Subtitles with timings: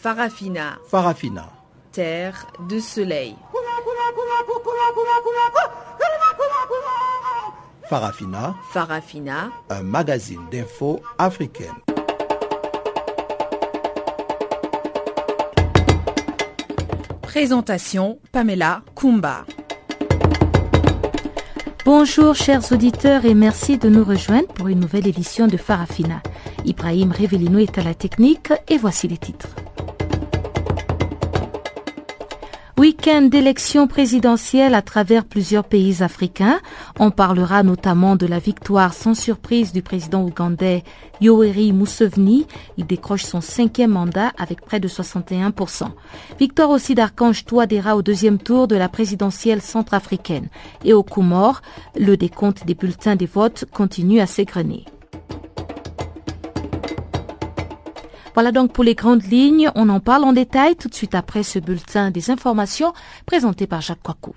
[0.00, 0.78] Farafina.
[0.88, 1.50] Farafina.
[1.90, 3.34] Terre de soleil.
[7.88, 8.54] Farafina.
[8.70, 9.50] Farafina.
[9.70, 11.74] Un magazine d'infos africaine.
[17.22, 19.44] Présentation Pamela Kumba.
[21.84, 26.22] Bonjour chers auditeurs et merci de nous rejoindre pour une nouvelle édition de Farafina.
[26.64, 29.57] Ibrahim Revelino est à la technique et voici les titres.
[33.08, 36.60] D'élections présidentielles à travers plusieurs pays africains.
[37.00, 40.84] On parlera notamment de la victoire sans surprise du président ougandais
[41.22, 42.46] Yoweri Museveni.
[42.76, 45.84] Il décroche son cinquième mandat avec près de 61%.
[46.38, 50.48] Victoire aussi d'Archange Touadéra au deuxième tour de la présidentielle centrafricaine.
[50.84, 51.62] Et au Comores,
[51.98, 54.84] le décompte des bulletins des votes continue à s'égrener.
[58.38, 59.68] Voilà donc pour les grandes lignes.
[59.74, 62.92] On en parle en détail tout de suite après ce bulletin des informations
[63.26, 64.32] présenté par Jacques Coicou.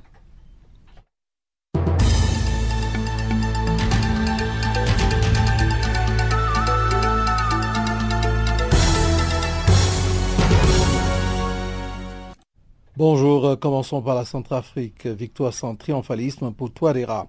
[12.98, 15.06] Bonjour, commençons par la Centrafrique.
[15.06, 17.28] Victoire sans triomphalisme pour Touadéra.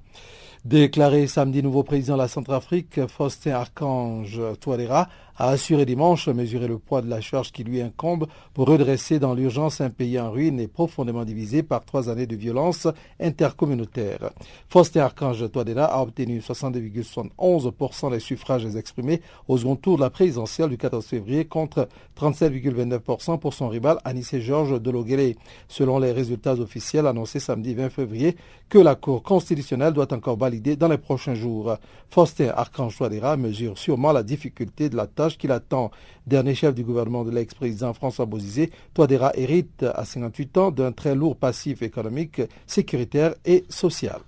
[0.64, 6.78] Déclaré samedi nouveau président de la Centrafrique, Faustin Archange Touadéra a assuré dimanche mesurer le
[6.78, 10.60] poids de la charge qui lui incombe pour redresser dans l'urgence un pays en ruine
[10.60, 12.88] et profondément divisé par trois années de violence
[13.20, 14.30] intercommunautaire.
[14.68, 20.68] Faustin Archange Touadéra a obtenu 62,71% des suffrages exprimés au second tour de la présidentielle
[20.68, 25.34] du 14 février contre 37,29% pour son rival Anissé Georges Deloguele.
[25.68, 28.36] Selon les résultats officiels annoncés samedi 20 février,
[28.68, 31.76] que la Cour constitutionnelle doit encore valider dans les prochains jours.
[32.08, 35.90] Faustin Archange Touadéra mesure sûrement la difficulté de la tâche qu'il attend.
[36.26, 41.14] Dernier chef du gouvernement de l'ex-président François Bozizé, Touadéra hérite à 58 ans d'un très
[41.14, 44.20] lourd passif économique, sécuritaire et social.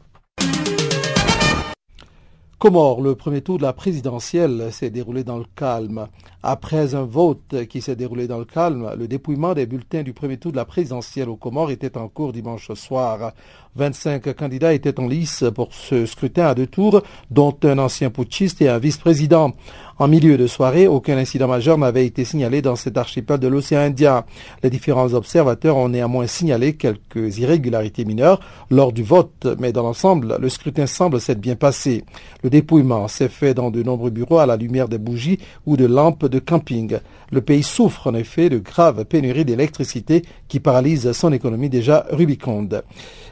[2.65, 6.09] Comores, le premier tour de la présidentielle s'est déroulé dans le calme.
[6.43, 10.39] Après un vote qui s'est déroulé dans le calme, le dépouillement des bulletins du premier
[10.39, 13.35] tour de la présidentielle au Comores était en cours dimanche soir.
[13.77, 18.63] 25 candidats étaient en lice pour ce scrutin à deux tours, dont un ancien putschiste
[18.63, 19.53] et un vice-président.
[19.99, 23.81] En milieu de soirée, aucun incident majeur n'avait été signalé dans cet archipel de l'océan
[23.81, 24.25] Indien.
[24.65, 28.41] Les différents observateurs ont néanmoins signalé quelques irrégularités mineures
[28.71, 32.05] lors du vote, mais dans l'ensemble, le scrutin semble s'être bien passé.
[32.43, 35.87] Le dépouillement s'est fait dans de nombreux bureaux à la lumière des bougies ou de
[35.87, 36.99] lampes de camping.
[37.31, 42.83] Le pays souffre en effet de graves pénuries d'électricité qui paralysent son économie déjà rubiconde.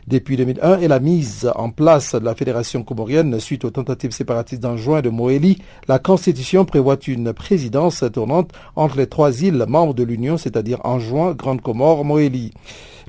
[0.09, 4.61] Depuis 2001 et la mise en place de la Fédération comorienne suite aux tentatives séparatistes
[4.61, 9.95] d'en juin de Moélie, la Constitution prévoit une présidence tournante entre les trois îles membres
[9.95, 12.53] de l'Union, c'est-à-dire Anjouan, Grande Comore, Moélie.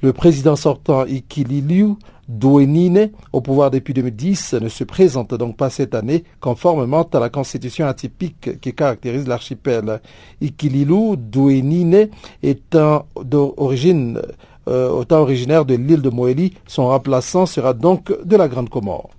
[0.04, 1.96] Le président sortant Ikililiu
[2.28, 7.30] Douenine, au pouvoir depuis 2010, ne se présente donc pas cette année conformément à la
[7.30, 10.00] constitution atypique qui caractérise l'archipel.
[10.42, 12.10] Ikililu Douenine
[12.44, 14.22] étant d'origine
[14.68, 16.54] euh, autant originaire de l'île de Moélie.
[16.68, 19.10] Son remplaçant sera donc de la Grande Comore.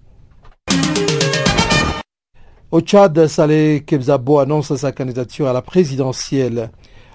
[2.70, 6.70] Au Tchad, Saleh Kebzabo annonce sa candidature à la présidentielle.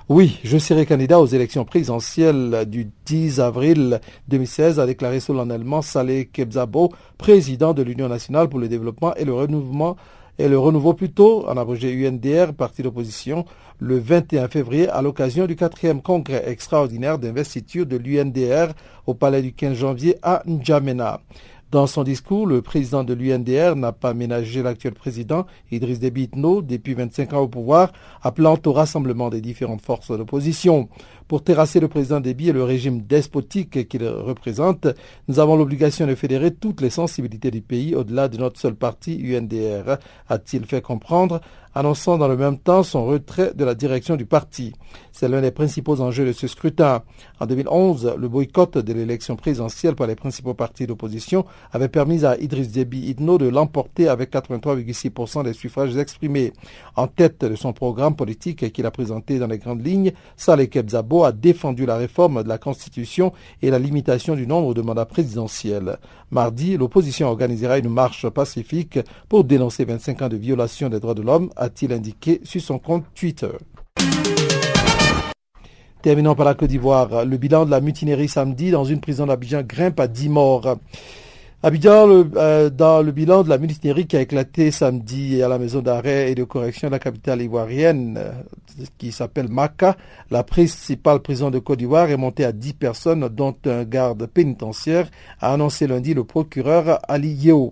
[0.08, 6.30] Oui, je serai candidat aux élections présidentielles du 10 avril 2016, a déclaré solennellement Saleh
[6.32, 12.54] Kebzabo, président de l'Union nationale pour le développement et le renouveau plutôt, en abrégé UNDR,
[12.54, 13.46] parti d'opposition,
[13.80, 18.74] le 21 février à l'occasion du quatrième congrès extraordinaire d'investiture de l'UNDR
[19.08, 21.22] au palais du 15 janvier à N'Djamena.
[21.72, 26.64] Dans son discours, le président de l'UNDR n'a pas ménagé l'actuel président, Idriss Déby Itno,
[26.64, 30.90] depuis 25 ans au pouvoir, appelant au rassemblement des différentes forces d'opposition.
[31.30, 34.88] Pour terrasser le président Déby et le régime despotique qu'il représente,
[35.28, 39.16] nous avons l'obligation de fédérer toutes les sensibilités du pays au-delà de notre seul parti
[39.22, 41.40] UNDR, a-t-il fait comprendre,
[41.76, 44.74] annonçant dans le même temps son retrait de la direction du parti.
[45.12, 47.04] C'est l'un des principaux enjeux de ce scrutin.
[47.40, 52.38] En 2011, le boycott de l'élection présidentielle par les principaux partis d'opposition avait permis à
[52.40, 56.54] Idriss Déby Itno de l'emporter avec 83,6% des suffrages exprimés.
[56.96, 61.19] En tête de son programme politique qu'il a présenté dans les grandes lignes, Saleh Kebzabo
[61.24, 65.98] a défendu la réforme de la Constitution et la limitation du nombre de mandats présidentiels.
[66.32, 71.22] Mardi, l'opposition organisera une marche pacifique pour dénoncer 25 ans de violation des droits de
[71.22, 73.52] l'homme, a-t-il indiqué sur son compte Twitter.
[76.02, 77.26] Terminons par la Côte d'Ivoire.
[77.26, 80.78] Le bilan de la mutinerie samedi dans une prison d'Abidjan grimpe à 10 morts.
[81.62, 82.08] Abidjan,
[82.38, 86.32] euh, dans le bilan de la mutinerie qui a éclaté samedi à la maison d'arrêt
[86.32, 88.32] et de correction de la capitale ivoirienne, euh,
[88.98, 89.98] qui s'appelle Maka,
[90.32, 95.10] la principale prison de Côte d'Ivoire est montée à 10 personnes, dont un garde pénitentiaire,
[95.42, 97.72] a annoncé lundi le procureur Ali Yeo.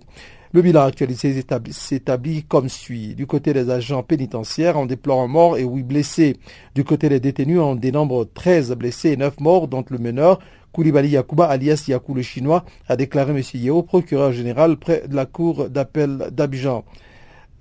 [0.52, 3.14] Le bilan actualisé s'établit comme suit.
[3.14, 6.36] Du côté des agents pénitentiaires, on déplore un mort et huit blessés.
[6.74, 10.40] Du côté des détenus, on dénombre 13 blessés et 9 morts, dont le meneur,
[10.78, 13.42] Koulibaly Yakuba alias Yakou le chinois a déclaré M.
[13.54, 16.84] Yeo procureur général près de la cour d'appel d'Abidjan.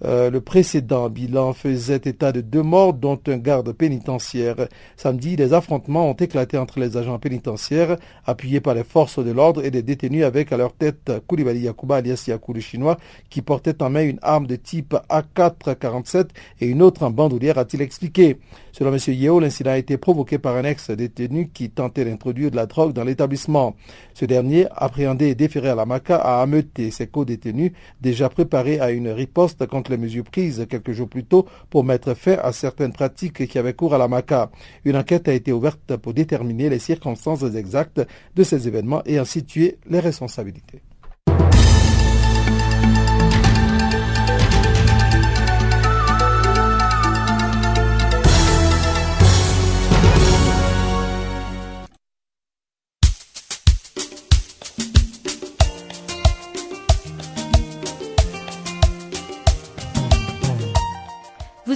[0.05, 4.67] Euh, le précédent bilan faisait état de deux morts, dont un garde pénitentiaire.
[4.95, 9.65] Samedi, des affrontements ont éclaté entre les agents pénitentiaires, appuyés par les forces de l'ordre
[9.65, 12.97] et des détenus avec à leur tête Koulibaly Yakuba alias Yakou le chinois,
[13.29, 16.27] qui portait en main une arme de type AK-47
[16.61, 18.37] et une autre en bandoulière, a-t-il expliqué.
[18.71, 18.99] Selon M.
[19.07, 23.03] Yeo, l'incident a été provoqué par un ex-détenu qui tentait d'introduire de la drogue dans
[23.03, 23.75] l'établissement.
[24.13, 27.71] Ce dernier, appréhendé et déféré à la MACA, a ameuté ses co-détenus,
[28.01, 32.13] déjà préparés à une riposte contre les mesures prises quelques jours plus tôt pour mettre
[32.13, 34.51] fin à certaines pratiques qui avaient cours à la MACA.
[34.85, 38.01] Une enquête a été ouverte pour déterminer les circonstances exactes
[38.35, 40.81] de ces événements et en situer les responsabilités.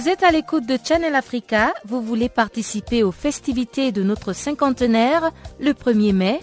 [0.02, 5.30] Vous êtes à l'écoute de Channel Africa, vous voulez participer aux festivités de notre cinquantenaire
[5.60, 6.40] le 1er mai.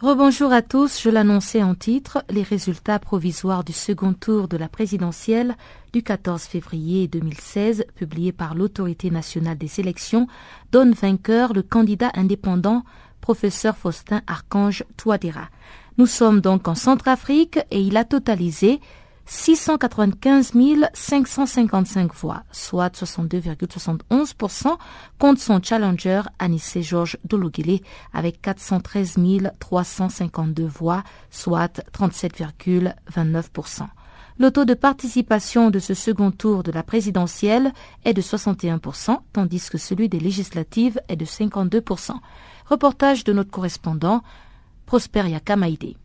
[0.00, 4.66] Rebonjour à tous, je l'annonçais en titre, les résultats provisoires du second tour de la
[4.66, 5.56] présidentielle
[5.92, 10.26] du 14 février 2016, publiés par l'Autorité nationale des élections,
[10.72, 12.82] donnent vainqueur le candidat indépendant
[13.20, 15.48] professeur Faustin Archange Touadéra.
[15.98, 18.80] Nous sommes donc en Centrafrique et il a totalisé
[19.26, 20.52] 695
[20.92, 24.76] 555 voix, soit 62,71%
[25.18, 27.78] contre son challenger Anissé Georges Dologele
[28.12, 29.18] avec 413
[29.60, 33.86] 352 voix, soit 37,29%.
[34.40, 37.72] Le taux de participation de ce second tour de la présidentielle
[38.06, 42.14] est de 61%, tandis que celui des législatives est de 52%.
[42.70, 44.22] Reportage de notre correspondant,
[44.86, 45.96] Prosper Yakamaïde.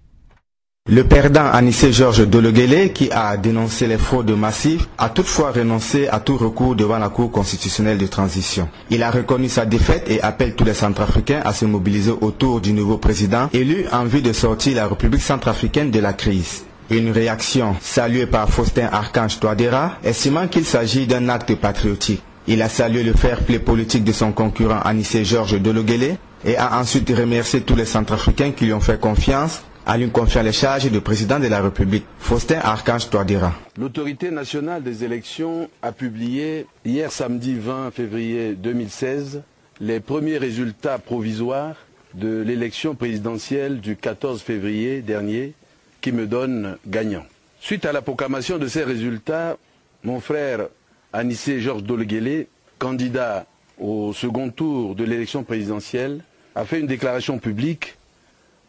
[0.89, 6.19] Le perdant Anissé Georges Dologuele, qui a dénoncé les fraudes massives, a toutefois renoncé à
[6.19, 8.67] tout recours devant la Cour constitutionnelle de transition.
[8.89, 12.73] Il a reconnu sa défaite et appelle tous les Centrafricains à se mobiliser autour du
[12.73, 16.65] nouveau président élu en vue de sortir la République centrafricaine de la crise.
[16.89, 22.23] Une réaction saluée par Faustin Archange Touadéra, estimant qu'il s'agit d'un acte patriotique.
[22.47, 26.79] Il a salué le fair play politique de son concurrent Anissé Georges Dologuele et a
[26.79, 30.89] ensuite remercié tous les Centrafricains qui lui ont fait confiance en lui confiant les charges
[30.91, 32.05] de président de la République.
[32.19, 33.53] Faustin Archange Touadéra.
[33.77, 39.41] L'autorité nationale des élections a publié hier samedi 20 février 2016
[39.81, 41.75] les premiers résultats provisoires
[42.13, 45.53] de l'élection présidentielle du 14 février dernier
[46.01, 47.25] qui me donne gagnant.
[47.59, 49.57] Suite à la proclamation de ces résultats,
[50.03, 50.67] mon frère
[51.13, 52.45] Anissé Georges Dolguele,
[52.79, 53.45] candidat
[53.79, 56.21] au second tour de l'élection présidentielle,
[56.55, 57.95] a fait une déclaration publique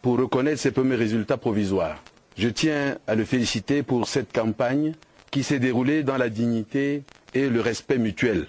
[0.01, 2.03] pour reconnaître ses premiers résultats provisoires.
[2.37, 4.93] Je tiens à le féliciter pour cette campagne
[5.31, 7.03] qui s'est déroulée dans la dignité
[7.33, 8.45] et le respect mutuel.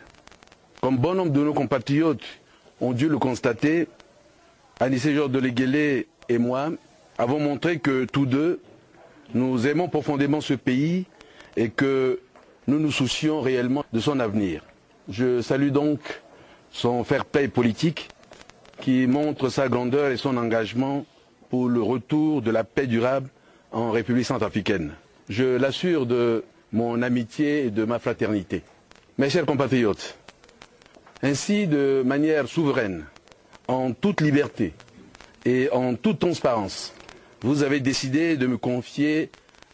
[0.80, 2.22] Comme bon nombre de nos compatriotes
[2.80, 3.88] ont dû le constater,
[4.80, 6.70] Anissé Georges Dolguele et moi
[7.16, 8.60] avons montré que tous deux,
[9.34, 11.06] nous aimons profondément ce pays
[11.56, 12.20] et que
[12.66, 14.62] nous nous soucions réellement de son avenir.
[15.08, 15.98] Je salue donc
[16.70, 18.08] son fair play politique
[18.80, 21.04] qui montre sa grandeur et son engagement
[21.50, 23.28] pour le retour de la paix durable
[23.72, 24.92] en République centrafricaine.
[25.28, 28.62] Je l'assure de mon amitié et de ma fraternité.
[29.18, 30.16] Mes chers compatriotes,
[31.22, 33.04] ainsi de manière souveraine,
[33.66, 34.72] en toute liberté
[35.44, 36.94] et en toute transparence,
[37.42, 39.30] vous avez décidé de me confier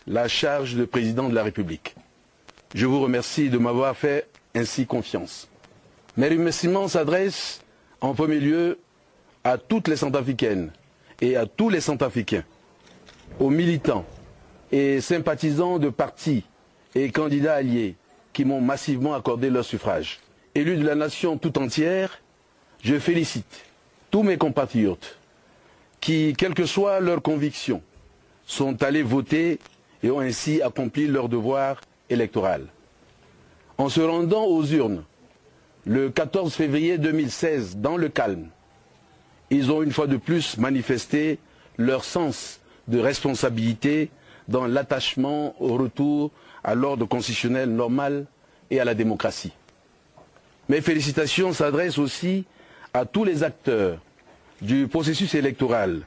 [0.06, 1.94] la charge de président de la République.
[2.74, 5.48] Je vous remercie de m'avoir fait ainsi confiance.
[6.16, 7.60] Mes remerciements s'adressent
[8.00, 8.78] en premier lieu
[9.44, 10.72] à toutes les Centrafricaines
[11.20, 12.44] et à tous les Centrafricains,
[13.38, 14.06] aux militants
[14.72, 16.44] et sympathisants de partis
[16.94, 17.94] et candidats alliés
[18.32, 20.20] qui m'ont massivement accordé leur suffrage.
[20.54, 22.20] Élus de la nation tout entière,
[22.82, 23.64] je félicite
[24.10, 25.18] tous mes compatriotes
[26.00, 27.82] qui, quelles que soient leurs convictions,
[28.46, 29.58] sont allés voter
[30.02, 32.66] et ont ainsi accompli leur devoir électoral.
[33.78, 35.04] En se rendant aux urnes
[35.84, 38.48] le 14 février 2016 dans le calme,
[39.54, 41.38] ils ont une fois de plus manifesté
[41.78, 44.10] leur sens de responsabilité
[44.48, 46.30] dans l'attachement au retour
[46.64, 48.26] à l'ordre constitutionnel normal
[48.70, 49.52] et à la démocratie.
[50.68, 52.44] Mes félicitations s'adressent aussi
[52.92, 53.98] à tous les acteurs
[54.60, 56.02] du processus électoral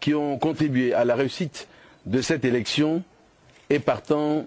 [0.00, 1.68] qui ont contribué à la réussite
[2.06, 3.02] de cette élection
[3.68, 4.46] et partant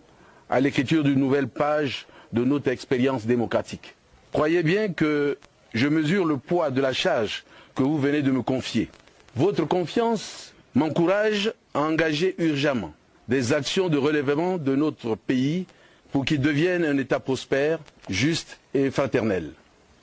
[0.49, 3.95] à l'écriture d'une nouvelle page de notre expérience démocratique.
[4.31, 5.37] Croyez bien que
[5.73, 7.43] je mesure le poids de la charge
[7.79, 8.89] que vous venez de me confier.
[9.37, 12.93] Votre confiance m'encourage à engager urgemment
[13.29, 15.65] des actions de relèvement de notre pays
[16.11, 19.51] pour qu'il devienne un État prospère, juste et fraternel.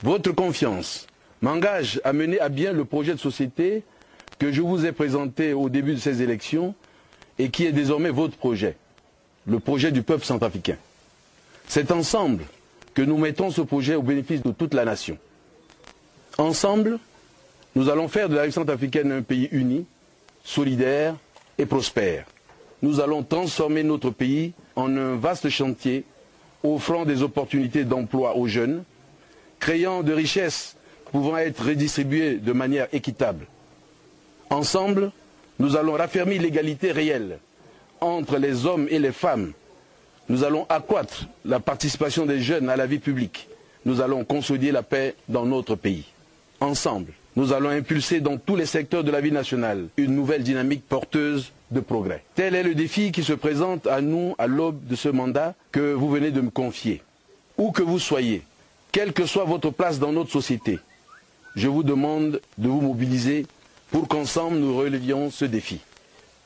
[0.01, 1.05] Votre confiance
[1.43, 3.83] m'engage à mener à bien le projet de société
[4.39, 6.73] que je vous ai présenté au début de ces élections
[7.37, 8.75] et qui est désormais votre projet,
[9.45, 10.77] le projet du peuple centrafricain.
[11.67, 12.43] C'est ensemble
[12.95, 15.19] que nous mettons ce projet au bénéfice de toute la nation.
[16.39, 16.97] Ensemble,
[17.77, 19.85] nous allons faire de la République centrafricaine un pays uni,
[20.43, 21.15] solidaire
[21.59, 22.25] et prospère.
[22.81, 26.03] Nous allons transformer notre pays en un vaste chantier
[26.63, 28.83] offrant des opportunités d'emploi aux jeunes,
[29.59, 30.75] créant de richesses
[31.11, 33.45] pouvant être redistribuées de manière équitable.
[34.49, 35.11] Ensemble,
[35.59, 37.37] nous allons raffermir l'égalité réelle
[38.01, 39.53] entre les hommes et les femmes.
[40.29, 43.47] Nous allons accroître la participation des jeunes à la vie publique.
[43.85, 46.05] Nous allons consolider la paix dans notre pays.
[46.59, 50.83] Ensemble, nous allons impulser dans tous les secteurs de la vie nationale une nouvelle dynamique
[50.89, 52.23] porteuse de progrès.
[52.33, 55.93] Tel est le défi qui se présente à nous à l'aube de ce mandat que
[55.93, 57.03] vous venez de me confier.
[57.59, 58.41] Où que vous soyez,
[58.91, 60.79] quelle que soit votre place dans notre société,
[61.55, 63.45] je vous demande de vous mobiliser
[63.91, 65.81] pour qu'ensemble nous relevions ce défi.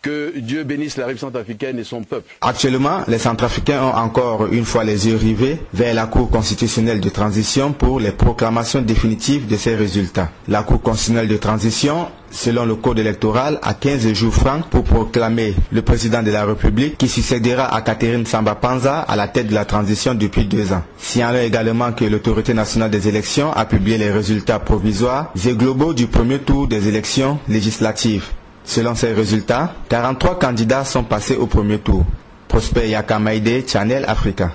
[0.01, 2.33] Que Dieu bénisse la République centrafricaine et son peuple.
[2.41, 7.09] Actuellement, les Centrafricains ont encore une fois les yeux rivés vers la Cour constitutionnelle de
[7.09, 10.31] transition pour les proclamations définitives de ces résultats.
[10.47, 15.53] La Cour constitutionnelle de transition, selon le code électoral, a 15 jours francs pour proclamer
[15.71, 19.53] le président de la République qui succédera à Catherine Samba Panza à la tête de
[19.53, 20.81] la transition depuis deux ans.
[20.97, 26.07] Signalons également que l'autorité nationale des élections a publié les résultats provisoires et globaux du
[26.07, 28.25] premier tour des élections législatives.
[28.63, 32.05] Selon ces résultats, 43 candidats sont passés au premier tour.
[32.47, 34.51] Prosper Yakamaide, Channel Africa.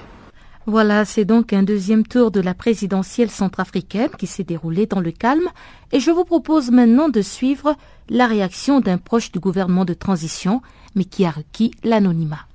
[0.68, 5.12] Voilà, c'est donc un deuxième tour de la présidentielle centrafricaine qui s'est déroulé dans le
[5.12, 5.48] calme
[5.92, 7.76] et je vous propose maintenant de suivre
[8.08, 10.62] la réaction d'un proche du gouvernement de transition
[10.96, 12.46] mais qui a requis l'anonymat.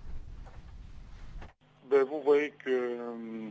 [1.89, 3.47] Ben, vous voyez que euh,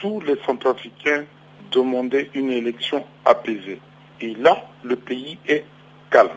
[0.00, 1.24] tous les centrafricains
[1.70, 3.80] demandaient une élection apaisée.
[4.20, 5.64] Et là, le pays est
[6.10, 6.30] calme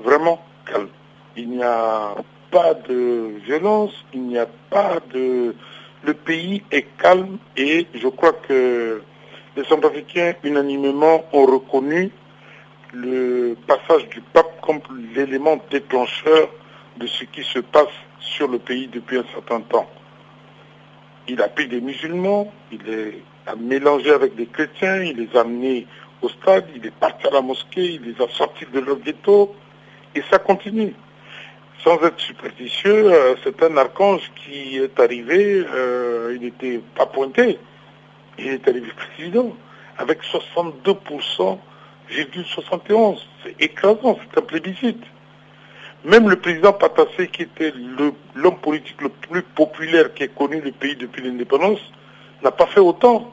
[0.00, 0.88] vraiment calme.
[1.36, 2.14] Il n'y a
[2.50, 5.54] pas de violence, il n'y a pas de...
[6.04, 9.02] Le pays est calme et je crois que
[9.56, 12.12] les Centrafricains unanimement ont reconnu
[12.92, 14.80] le passage du pape comme
[15.14, 16.48] l'élément déclencheur
[16.98, 19.88] de ce qui se passe sur le pays depuis un certain temps.
[21.28, 25.40] Il a pris des musulmans, il les a mélangés avec des chrétiens, il les a
[25.40, 25.86] amenés
[26.22, 29.54] au stade, il est parti à la mosquée, il les a sortis de leur ghetto,
[30.16, 30.94] et ça continue.
[31.84, 37.58] Sans être superstitieux, euh, c'est un archange qui est arrivé, euh, il n'était pas pointé,
[38.38, 39.54] il est arrivé président,
[39.98, 41.58] avec 62%,
[42.44, 43.26] 71.
[43.42, 45.02] C'est écrasant, c'est un plébiscite.
[46.04, 47.72] Même le président Patassé, qui était
[48.34, 51.80] l'homme politique le plus populaire qui ait connu le pays depuis l'indépendance,
[52.42, 53.32] n'a pas fait autant.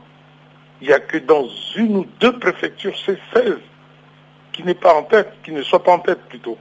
[0.82, 1.48] Il n'y a que dans
[1.78, 3.58] une ou deux préfectures, c'est 16,
[4.52, 6.58] qui n'est pas en tête, qui ne soit pas en tête plutôt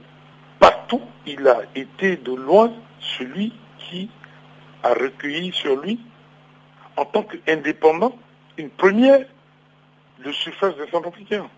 [0.63, 2.71] partout, il a été de loin
[3.17, 4.09] celui qui
[4.81, 5.99] a recueilli sur lui,
[6.95, 8.17] en tant qu'indépendant,
[8.57, 9.25] une première,
[10.23, 11.49] le suffrage des Centrafricains.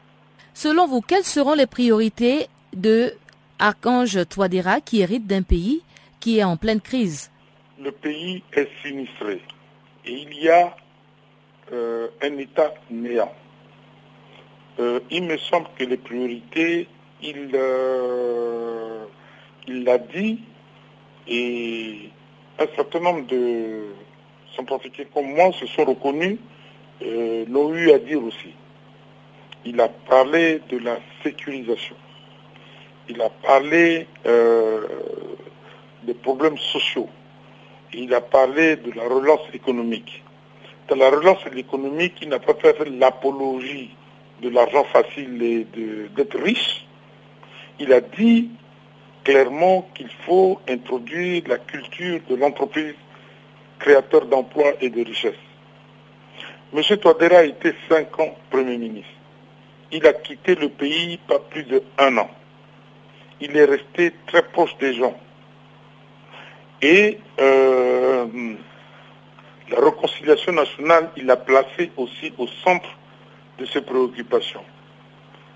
[0.56, 3.14] Selon vous, quelles seront les priorités de
[3.60, 5.84] Archange Touadéra qui hérite d'un pays
[6.20, 7.30] qui est en pleine crise?
[7.80, 9.40] Le pays est sinistré
[10.06, 10.76] et il y a
[11.74, 13.34] euh, un État néant.
[14.80, 16.88] Euh, il me semble que les priorités
[17.22, 18.85] il euh,
[19.68, 20.40] l'a dit
[21.28, 22.10] et
[22.60, 23.88] un certain nombre de
[24.56, 26.38] centrafricains comme moi se sont reconnus
[27.02, 28.54] euh, l'ont eu à dire aussi.
[29.66, 31.96] Il a parlé de la sécurisation.
[33.10, 34.86] Il a parlé euh,
[36.04, 37.10] des problèmes sociaux.
[37.94, 40.24] Il a parlé de la relance économique.
[40.88, 43.90] Dans la relance économique, il n'a pas fait l'apologie
[44.42, 45.66] de l'argent facile et
[46.16, 46.86] d'être riche.
[47.80, 48.50] Il a dit
[49.26, 52.94] clairement qu'il faut introduire la culture de l'entreprise
[53.80, 55.34] créateur d'emplois et de richesses.
[56.74, 56.82] M.
[56.98, 59.10] Touadéra a été cinq ans Premier ministre.
[59.92, 62.30] Il a quitté le pays pas plus d'un an.
[63.42, 65.18] Il est resté très proche des gens.
[66.82, 68.26] Et euh,
[69.70, 72.90] la réconciliation nationale, il l'a placé aussi au centre
[73.58, 74.64] de ses préoccupations.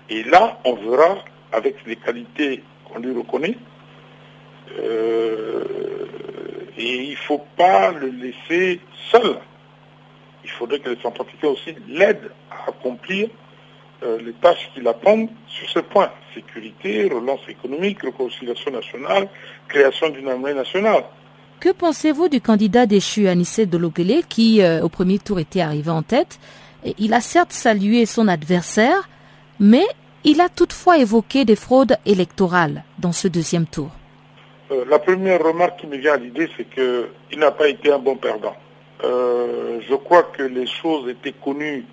[0.08, 1.18] Et là, on verra,
[1.52, 3.56] avec les qualités qu'on lui reconnaît,
[4.78, 5.64] euh,
[6.76, 8.80] et il ne faut pas le laisser
[9.10, 9.36] seul.
[10.44, 13.28] Il faudrait que les Centrafricains aussi l'aident à accomplir
[14.02, 16.10] euh, les tâches qui l'attendent sur ce point.
[16.34, 19.28] Sécurité, relance économique, réconciliation nationale,
[19.68, 21.04] création d'une armée nationale.
[21.58, 26.02] Que pensez-vous du candidat déchu Anissé Dologele qui, euh, au premier tour, était arrivé en
[26.02, 26.40] tête
[26.98, 29.10] Il a certes salué son adversaire,
[29.58, 29.84] mais
[30.24, 33.90] il a toutefois évoqué des fraudes électorales dans ce deuxième tour.
[34.70, 37.98] Euh, la première remarque qui me vient à l'idée, c'est qu'il n'a pas été un
[37.98, 38.56] bon perdant.
[39.02, 41.86] Euh, je crois que les choses étaient connues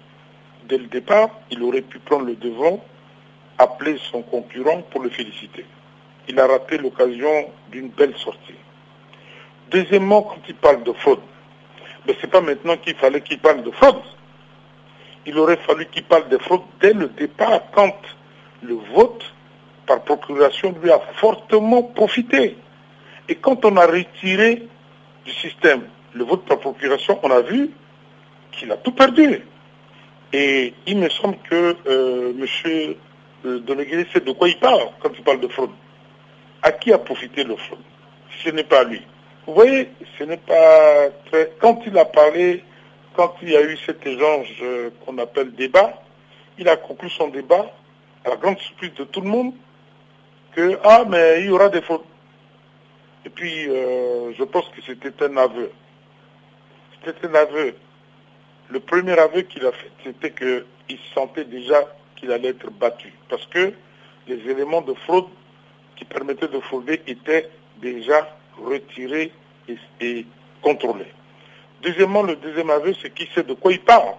[0.68, 1.30] dès le départ.
[1.52, 2.84] Il aurait pu prendre le devant,
[3.58, 5.66] appeler son concurrent pour le féliciter.
[6.28, 8.56] Il a raté l'occasion d'une belle sortie.
[9.72, 11.22] Deuxièmement, quand il parle de fraude,
[12.06, 14.02] mais ce n'est pas maintenant qu'il fallait qu'il parle de fraude.
[15.26, 17.96] Il aurait fallu qu'il parle de fraude dès le départ, quand
[18.62, 19.24] le vote
[19.86, 22.58] par procuration lui a fortement profité.
[23.30, 24.68] Et quand on a retiré
[25.26, 25.84] du système
[26.14, 27.72] le vote par procuration, on a vu
[28.52, 29.44] qu'il a tout perdu.
[30.34, 32.96] Et il me semble que euh, M.
[33.46, 35.72] Euh, sait de quoi il parle quand il parle de fraude.
[36.62, 37.80] À qui a profité le fraude?
[38.44, 39.02] Ce n'est pas lui.
[39.46, 41.52] Vous voyez, ce n'est pas très...
[41.60, 42.64] Quand il a parlé,
[43.16, 46.02] quand il y a eu cet échange euh, qu'on appelle débat,
[46.58, 47.72] il a conclu son débat,
[48.28, 49.54] à la grande surprise de tout le monde,
[50.54, 52.02] que, ah, mais il y aura des fraudes.
[53.26, 55.72] Et puis, euh, je pense que c'était un aveu.
[57.06, 57.76] C'était un aveu.
[58.70, 61.78] Le premier aveu qu'il a fait, c'était qu'il sentait déjà
[62.18, 63.14] qu'il allait être battu.
[63.30, 63.74] Parce que
[64.28, 65.28] les éléments de fraude
[65.96, 69.32] qui permettaient de frauder étaient déjà retirés
[70.02, 70.26] et,
[70.62, 71.14] contrôlés.
[71.82, 74.16] Deuxièmement, le deuxième aveu, c'est qu'il sait de quoi il parle.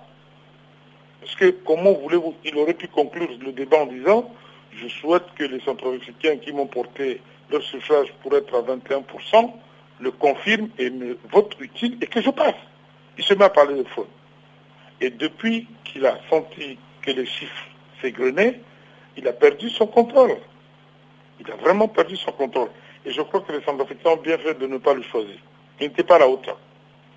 [1.20, 4.30] Parce que comment voulez-vous, il aurait pu conclure le débat en disant,
[4.72, 9.52] je souhaite que les centrafricains qui m'ont porté leur suffrage pour être à 21%
[10.00, 12.54] le confirme et me vote utile et que je passe.
[13.16, 14.06] Il se met à parler de fraude.
[15.00, 17.66] Et depuis qu'il a senti que les chiffres
[18.00, 18.60] s'égrenaient,
[19.16, 20.36] il a perdu son contrôle.
[21.40, 22.68] Il a vraiment perdu son contrôle.
[23.04, 25.36] Et je crois que les Centrafricains ont bien fait de ne pas le choisir.
[25.80, 26.58] Il n'était pas à la hauteur.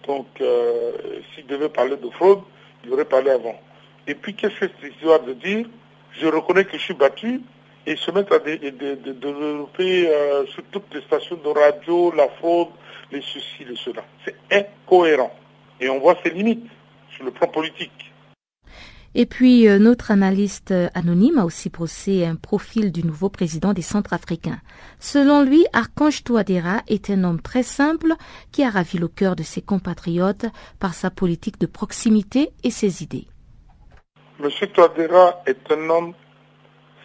[0.08, 2.42] Donc, euh, s'il devait parler de fraude,
[2.84, 3.60] il aurait parlé avant.
[4.08, 5.68] Et puis, qu'est-ce que c'est histoire de dire,
[6.20, 7.42] je reconnais que je suis battu,
[7.86, 12.70] et se mettre à développer euh, sur toutes les stations de radio la fraude,
[13.12, 14.04] les ceci, les cela.
[14.24, 15.34] C'est incohérent.
[15.80, 16.66] Et on voit ses limites
[17.16, 18.14] sur le plan politique.
[19.14, 23.82] Et puis, euh, notre analyste anonyme a aussi brossé un profil du nouveau président des
[23.82, 24.62] Centrafricains.
[25.00, 28.14] Selon lui, Archange Touadéra est un homme très simple
[28.52, 30.46] qui a ravi le cœur de ses compatriotes
[30.80, 33.28] par sa politique de proximité et ses idées.
[34.42, 36.14] Monsieur Touadéra est un homme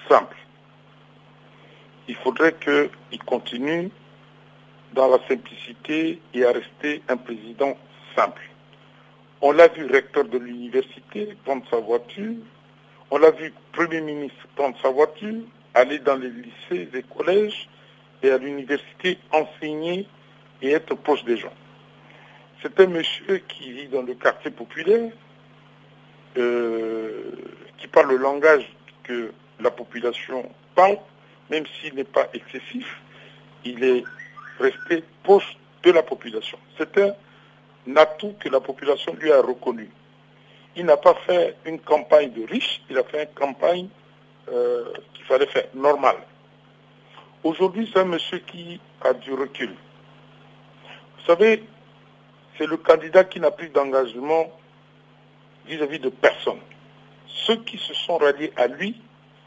[0.08, 0.36] simple
[2.08, 3.90] il faudrait qu'il continue
[4.92, 7.76] dans la simplicité et à rester un président
[8.14, 8.42] simple.
[9.40, 12.34] On l'a vu recteur de l'université prendre sa voiture,
[13.10, 15.42] on l'a vu Premier ministre prendre sa voiture,
[15.74, 17.68] aller dans les lycées et collèges
[18.22, 20.06] et à l'université enseigner
[20.62, 21.52] et être proche des gens.
[22.62, 25.10] C'est un monsieur qui vit dans le quartier populaire,
[26.36, 27.32] euh,
[27.78, 28.68] qui parle le langage
[29.02, 30.98] que la population parle,
[31.50, 32.86] même s'il n'est pas excessif,
[33.64, 34.04] il est
[34.58, 36.58] resté proche de la population.
[36.78, 39.90] C'est un atout que la population lui a reconnu.
[40.76, 43.88] Il n'a pas fait une campagne de riches, il a fait une campagne
[44.52, 46.16] euh, qu'il fallait faire, normale.
[47.42, 49.70] Aujourd'hui, c'est un monsieur qui a du recul.
[49.70, 51.64] Vous savez,
[52.58, 54.50] c'est le candidat qui n'a plus d'engagement
[55.68, 56.60] vis-à-vis de personne.
[57.26, 59.00] Ceux qui se sont ralliés à lui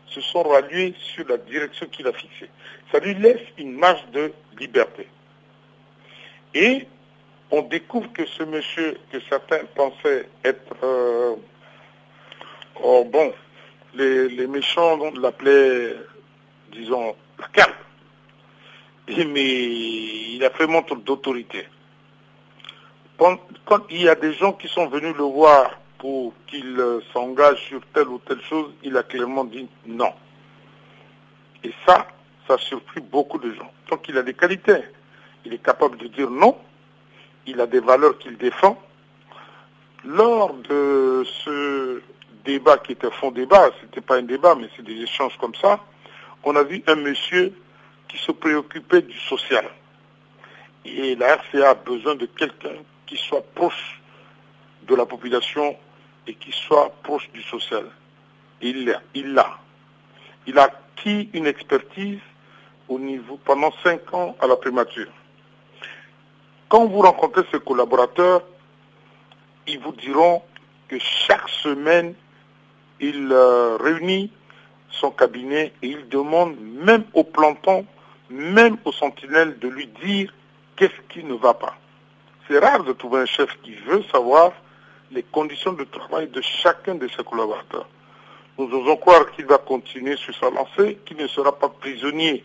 [0.08, 2.50] se sont ralliés sur la direction qu'il a fixée.
[2.92, 5.08] Ça lui laisse une marge de liberté.
[6.54, 6.88] Et
[7.52, 11.36] on découvre que ce monsieur que certains pensaient être euh,
[12.82, 13.34] Oh bon,
[13.94, 15.96] les, méchants l'appelaient,
[16.72, 17.74] disons, la calme.
[19.08, 19.66] Mais
[20.36, 21.68] il a fait montre d'autorité.
[23.18, 23.38] Quand
[23.90, 27.82] il y a des gens qui sont venus le voir pour qu'il euh, s'engage sur
[27.94, 30.12] telle ou telle chose, il a clairement dit non.
[31.64, 32.08] Et ça,
[32.48, 33.72] ça a surpris beaucoup de gens.
[33.90, 34.82] Donc il a des qualités.
[35.46, 36.58] Il est capable de dire non.
[37.46, 38.82] Il a des valeurs qu'il défend.
[40.06, 42.02] Lors de ce
[42.46, 45.56] débat qui était fond débat, ce n'était pas un débat, mais c'est des échanges comme
[45.56, 45.80] ça,
[46.44, 47.54] on a vu un monsieur
[48.08, 49.66] qui se préoccupait du social.
[50.86, 54.00] Et la RCA a besoin de quelqu'un qui soit proche
[54.88, 55.76] de la population
[56.30, 57.86] et qui soit proche du social.
[58.62, 59.58] Il l'a.
[60.46, 62.20] Il a acquis une expertise
[62.88, 65.12] au niveau pendant cinq ans à la primature.
[66.68, 68.44] Quand vous rencontrez ses collaborateurs,
[69.65, 70.44] ils vous diront
[70.88, 72.13] que chaque semaine,
[73.00, 74.32] il euh, réunit
[74.92, 77.86] son cabinet et il demande même au planton,
[78.30, 80.32] même aux sentinelles de lui dire
[80.76, 81.76] qu'est-ce qui ne va pas.
[82.48, 84.52] C'est rare de trouver un chef qui veut savoir
[85.12, 87.88] les conditions de travail de chacun de ses collaborateurs.
[88.58, 92.43] Nous osons croire qu'il va continuer sur sa lancée, qu'il ne sera pas prisonnier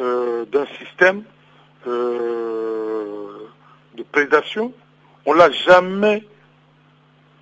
[0.00, 1.22] euh, d'un système
[1.86, 3.48] euh,
[3.94, 4.72] de prédation.
[5.24, 6.24] On ne l'a jamais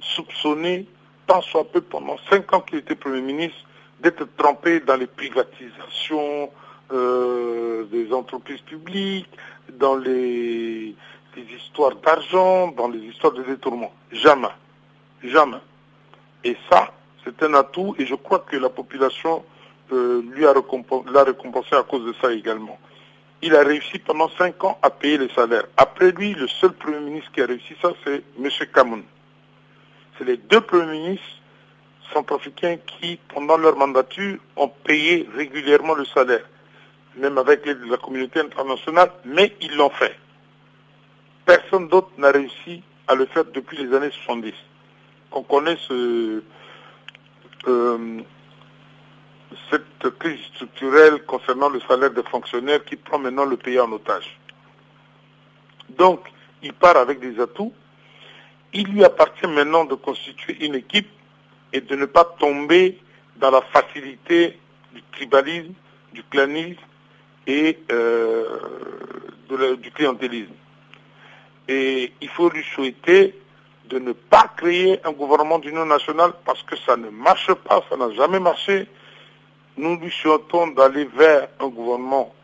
[0.00, 0.87] soupçonné,
[1.27, 3.59] tant soit peu pendant cinq ans qu'il était Premier ministre,
[4.00, 6.50] d'être trempé dans les privatisations
[6.92, 9.31] euh, des entreprises publiques,
[9.72, 10.94] dans les,
[11.42, 13.92] histoires d'argent, dans les histoires de détournement.
[14.12, 14.49] Jamais.
[15.23, 15.59] Jamais.
[16.44, 16.92] Et ça,
[17.25, 19.44] c'est un atout et je crois que la population
[19.92, 22.79] euh, lui l'a récompensé à cause de ça également.
[23.42, 25.66] Il a réussi pendant cinq ans à payer les salaires.
[25.77, 28.49] Après lui, le seul Premier ministre qui a réussi ça, c'est M.
[28.73, 29.03] Kamoun.
[30.16, 31.27] C'est les deux Premiers ministres
[32.12, 36.44] centrafricains qui, pendant leur mandature, ont payé régulièrement le salaire,
[37.16, 40.16] même avec l'aide de la communauté internationale, mais ils l'ont fait.
[41.44, 44.54] Personne d'autre n'a réussi à le faire depuis les années 70.
[45.33, 46.40] On connaît euh,
[49.70, 54.38] cette crise structurelle concernant le salaire des fonctionnaires qui prend maintenant le pays en otage.
[55.90, 56.20] Donc,
[56.62, 57.74] il part avec des atouts.
[58.72, 61.09] Il lui appartient maintenant de constituer une équipe
[61.72, 62.98] et de ne pas tomber
[63.37, 64.59] dans la facilité
[64.92, 65.74] du tribalisme,
[66.12, 66.80] du clanisme
[67.46, 70.54] et euh, du clientélisme.
[71.68, 73.38] Et il faut lui souhaiter
[73.88, 77.96] de ne pas créer un gouvernement d'union nationale parce que ça ne marche pas, ça
[77.96, 78.87] n'a jamais marché.
[79.77, 82.35] Nous lui souhaitons d'aller vers un gouvernement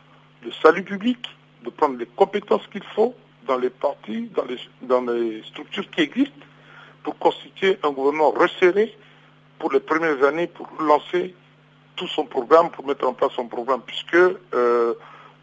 [0.44, 1.18] de salut public,
[1.64, 3.14] de prendre les compétences qu'il faut
[3.46, 6.46] dans les partis, dans les, dans les structures qui existent,
[7.02, 8.94] pour constituer un gouvernement resserré
[9.58, 11.34] pour les premières années, pour lancer
[11.96, 14.94] tout son programme, pour mettre en place son programme, puisque euh,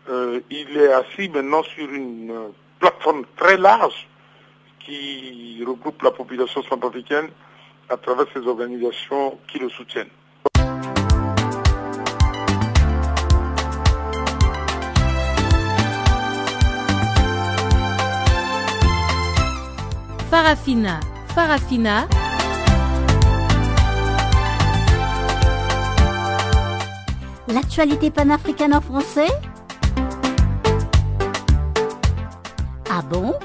[0.09, 2.33] euh, il est assis maintenant sur une
[2.79, 4.07] plateforme très large
[4.79, 7.29] qui regroupe la population centrafricaine
[7.89, 10.09] à travers ces organisations qui le soutiennent.
[20.29, 20.99] Farafina,
[21.33, 22.07] Farafina.
[27.47, 29.29] L'actualité panafricaine en français?
[32.99, 33.35] Ah bon?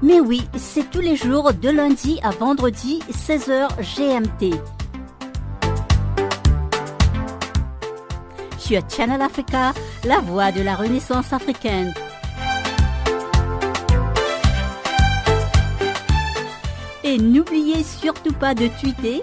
[0.00, 4.54] Mais oui, c'est tous les jours de lundi à vendredi 16h GMT.
[8.56, 11.92] Sur Channel Africa, la voix de la Renaissance africaine.
[17.04, 19.22] Et n'oubliez surtout pas de tweeter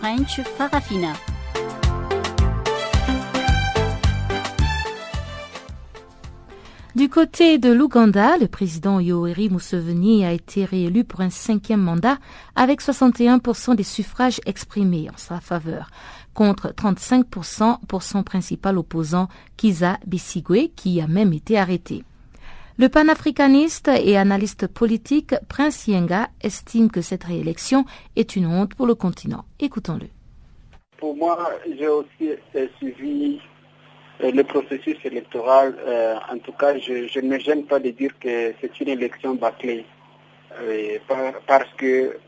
[0.00, 1.12] French Farafina.
[7.00, 12.18] Du côté de l'Ouganda, le président Yoweri Museveni a été réélu pour un cinquième mandat
[12.56, 15.88] avec 61% des suffrages exprimés en sa faveur,
[16.34, 22.04] contre 35% pour son principal opposant Kiza Bisigwe, qui a même été arrêté.
[22.76, 28.86] Le panafricaniste et analyste politique Prince Yenga estime que cette réélection est une honte pour
[28.86, 29.46] le continent.
[29.58, 30.08] Écoutons-le.
[30.98, 32.28] Pour moi, j'ai aussi
[32.76, 33.40] suivi
[34.22, 38.52] le processus électoral, euh, en tout cas, je, ne me gêne pas de dire que
[38.60, 39.84] c'est une élection bâclée.
[40.60, 40.98] Euh,
[41.46, 42.18] parce que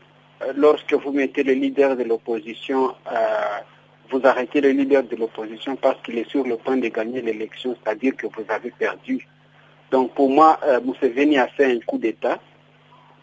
[0.55, 2.95] lorsque vous mettez le leader de l'opposition,
[4.09, 7.75] vous arrêtez le leader de l'opposition parce qu'il est sur le point de gagner l'élection,
[7.83, 9.27] c'est-à-dire que vous avez perdu.
[9.91, 12.39] Donc pour moi, Museveni a fait un coup d'État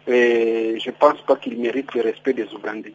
[0.06, 2.94] et je ne pense pas qu'il mérite le respect des Ougandais.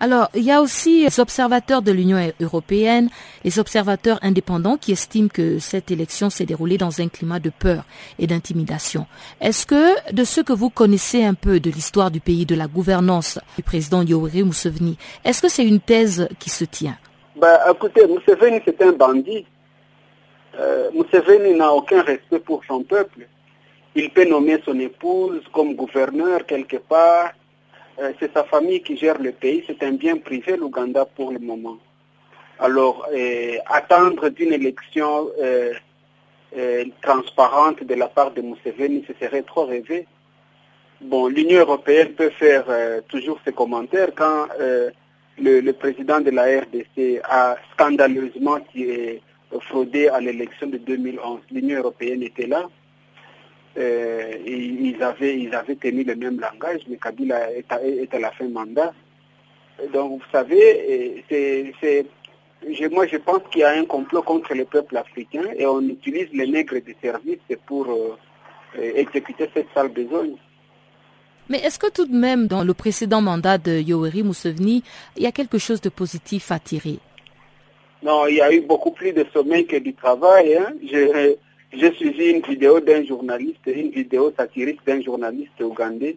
[0.00, 3.08] Alors, il y a aussi les observateurs de l'Union européenne,
[3.42, 7.82] les observateurs indépendants qui estiment que cette élection s'est déroulée dans un climat de peur
[8.20, 9.06] et d'intimidation.
[9.40, 12.68] Est-ce que, de ce que vous connaissez un peu de l'histoire du pays, de la
[12.68, 16.96] gouvernance du président Yoweri Museveni, est-ce que c'est une thèse qui se tient?
[17.34, 19.46] Bah, Écoutez, Museveni, c'est un bandit.
[20.60, 23.26] Euh, Museveni n'a aucun respect pour son peuple.
[23.96, 27.32] Il peut nommer son épouse comme gouverneur quelque part
[28.00, 31.40] euh, c'est sa famille qui gère le pays, c'est un bien privé l'Ouganda pour le
[31.40, 31.78] moment.
[32.60, 35.72] Alors, euh, attendre d'une élection euh,
[37.02, 40.06] transparente de la part de Museveni, ce serait trop rêvé.
[41.00, 42.64] Bon, l'Union européenne peut faire
[43.06, 44.48] toujours ses commentaires quand
[45.38, 48.58] le, président de la RDC a scandaleusement
[49.60, 51.40] fraudé à l'élection de 2011.
[51.52, 52.66] L'Union européenne était là.
[53.76, 58.48] Euh, ils, avaient, ils avaient tenu le même langage, mais Kabila est à, la fin
[58.48, 58.92] mandat.
[59.92, 62.06] Donc, vous savez, c'est,
[62.90, 66.28] moi je pense qu'il y a un complot contre le peuple africain et on utilise
[66.32, 68.16] les nègres de service pour euh,
[68.74, 70.34] exécuter cette sale besogne.
[71.48, 74.82] Mais est-ce que tout de même, dans le précédent mandat de Yoweri Museveni,
[75.16, 76.98] il y a quelque chose de positif à tirer?
[78.02, 80.56] Non, il y a eu beaucoup plus de sommeil que du travail.
[80.56, 80.72] Hein.
[81.70, 86.16] J'ai suivi une vidéo d'un journaliste, une vidéo satirique d'un journaliste ougandais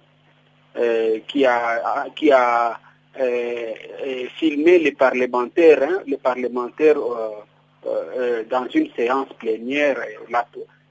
[0.78, 2.80] euh, qui a, qui a
[3.20, 3.74] euh,
[4.06, 7.00] euh, filmé les parlementaires, hein, les parlementaires
[8.50, 9.98] dans une séance plénière.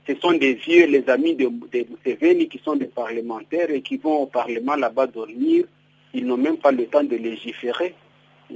[0.07, 4.23] ce sont des vieux, les amis de, de qui sont des parlementaires et qui vont
[4.23, 5.65] au Parlement là-bas dormir.
[6.13, 7.95] Ils n'ont même pas le temps de légiférer.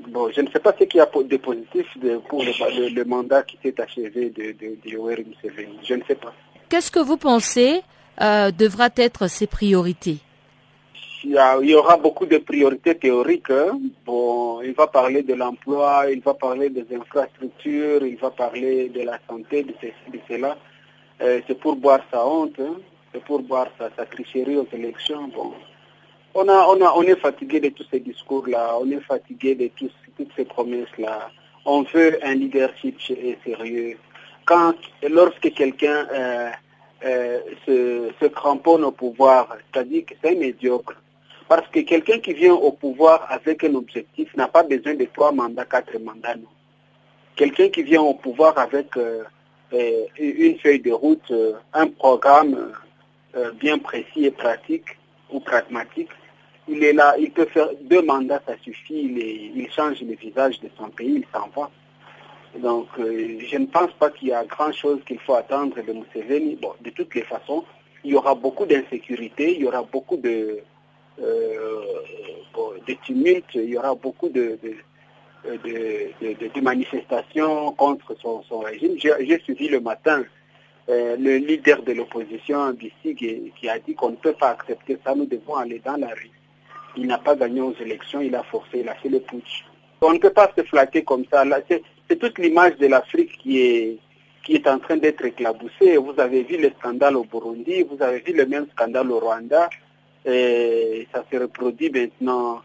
[0.09, 1.87] Bon, je ne sais pas ce qu'il y a de positif
[2.29, 5.79] pour le, mandat qui s'est achevé de, de, Yoweri Museveni.
[5.83, 6.33] Je ne sais pas.
[6.69, 7.83] Qu'est-ce que vous pensez
[8.21, 10.19] euh, devra être ses priorités?
[11.27, 13.51] Il y, aura beaucoup de priorités théoriques.
[13.51, 13.79] Hein.
[14.05, 19.01] Bon, il va parler de l'emploi, il va parler des infrastructures, il va parler de
[19.01, 20.59] la santé, de ceci, de cela.
[21.23, 22.75] Euh, c'est pour boire sa honte, hein.
[23.13, 25.29] c'est pour boire sa, sa tricherie aux élections.
[25.29, 25.55] Bon,
[26.35, 29.69] on, a, on, a, on est fatigué de tous ces discours-là, on est fatigué de
[29.77, 31.31] tous, toutes ces promesses-là.
[31.65, 33.97] On veut un leadership sérieux.
[34.45, 34.75] Quand,
[35.09, 36.51] lorsque quelqu'un euh,
[37.05, 40.95] euh, se, cramponne au pouvoir, c'est-à-dire que c'est médiocre.
[41.49, 45.33] Parce que quelqu'un qui vient au pouvoir avec un objectif n'a pas besoin de trois
[45.33, 46.49] mandats, quatre mandats, non.
[47.37, 49.25] Quelqu'un qui vient au pouvoir avec euh,
[50.19, 51.33] une feuille de route,
[51.73, 52.73] un programme
[53.55, 54.97] bien précis et pratique
[55.31, 56.11] ou pragmatique,
[56.69, 59.03] il est là, il peut faire deux mandats, ça suffit,
[59.55, 61.71] il, change le visage de son pays, il s'en va.
[62.59, 66.57] Donc, euh, je ne pense pas qu'il y a grand-chose qu'il faut attendre de Museveni.
[66.57, 67.65] Bon, de toutes les façons,
[68.05, 70.61] il y aura beaucoup d'insécurité, il y aura beaucoup de,
[71.21, 71.81] euh,
[73.05, 74.59] tumultes, il y aura beaucoup de,
[75.45, 78.93] de, manifestations contre son, régime.
[78.99, 80.25] J'ai suivi le matin
[80.89, 85.15] euh, le leader de l'opposition, Bissig, qui a dit qu'on ne peut pas accepter ça,
[85.15, 86.31] nous devons aller dans la rue
[86.97, 89.65] il n'a pas gagné aux élections, il a forcé, il a fait le putsch.
[90.01, 91.45] On ne peut pas se flatter comme ça.
[92.09, 93.99] C'est toute l'image de l'Afrique qui est,
[94.45, 95.97] qui est en train d'être éclaboussée.
[95.97, 99.71] Vous avez vu le scandale au Burundi, vous avez vu le même scandale au Rwanda,
[100.25, 102.61] ça se reproduit maintenant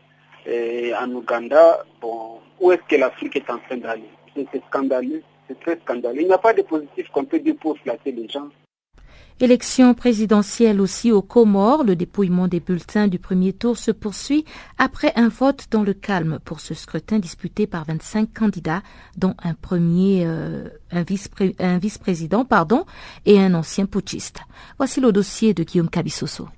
[0.48, 1.86] en Ouganda.
[2.02, 4.10] Bon, où est-ce que l'Afrique est en train d'aller?
[4.36, 6.22] C'est scandaleux, c'est très scandaleux.
[6.22, 8.50] Il n'y a pas de positif qu'on peut dire pour flatter les gens.
[9.42, 14.44] Élection présidentielle aussi aux Comores, le dépouillement des bulletins du premier tour se poursuit
[14.78, 18.82] après un vote dans le calme pour ce scrutin disputé par 25 candidats,
[19.16, 21.04] dont un premier, euh, un
[21.78, 22.86] vice-président, pardon,
[23.26, 24.42] et un ancien putschiste.
[24.78, 26.50] Voici le dossier de Guillaume Cabissoso.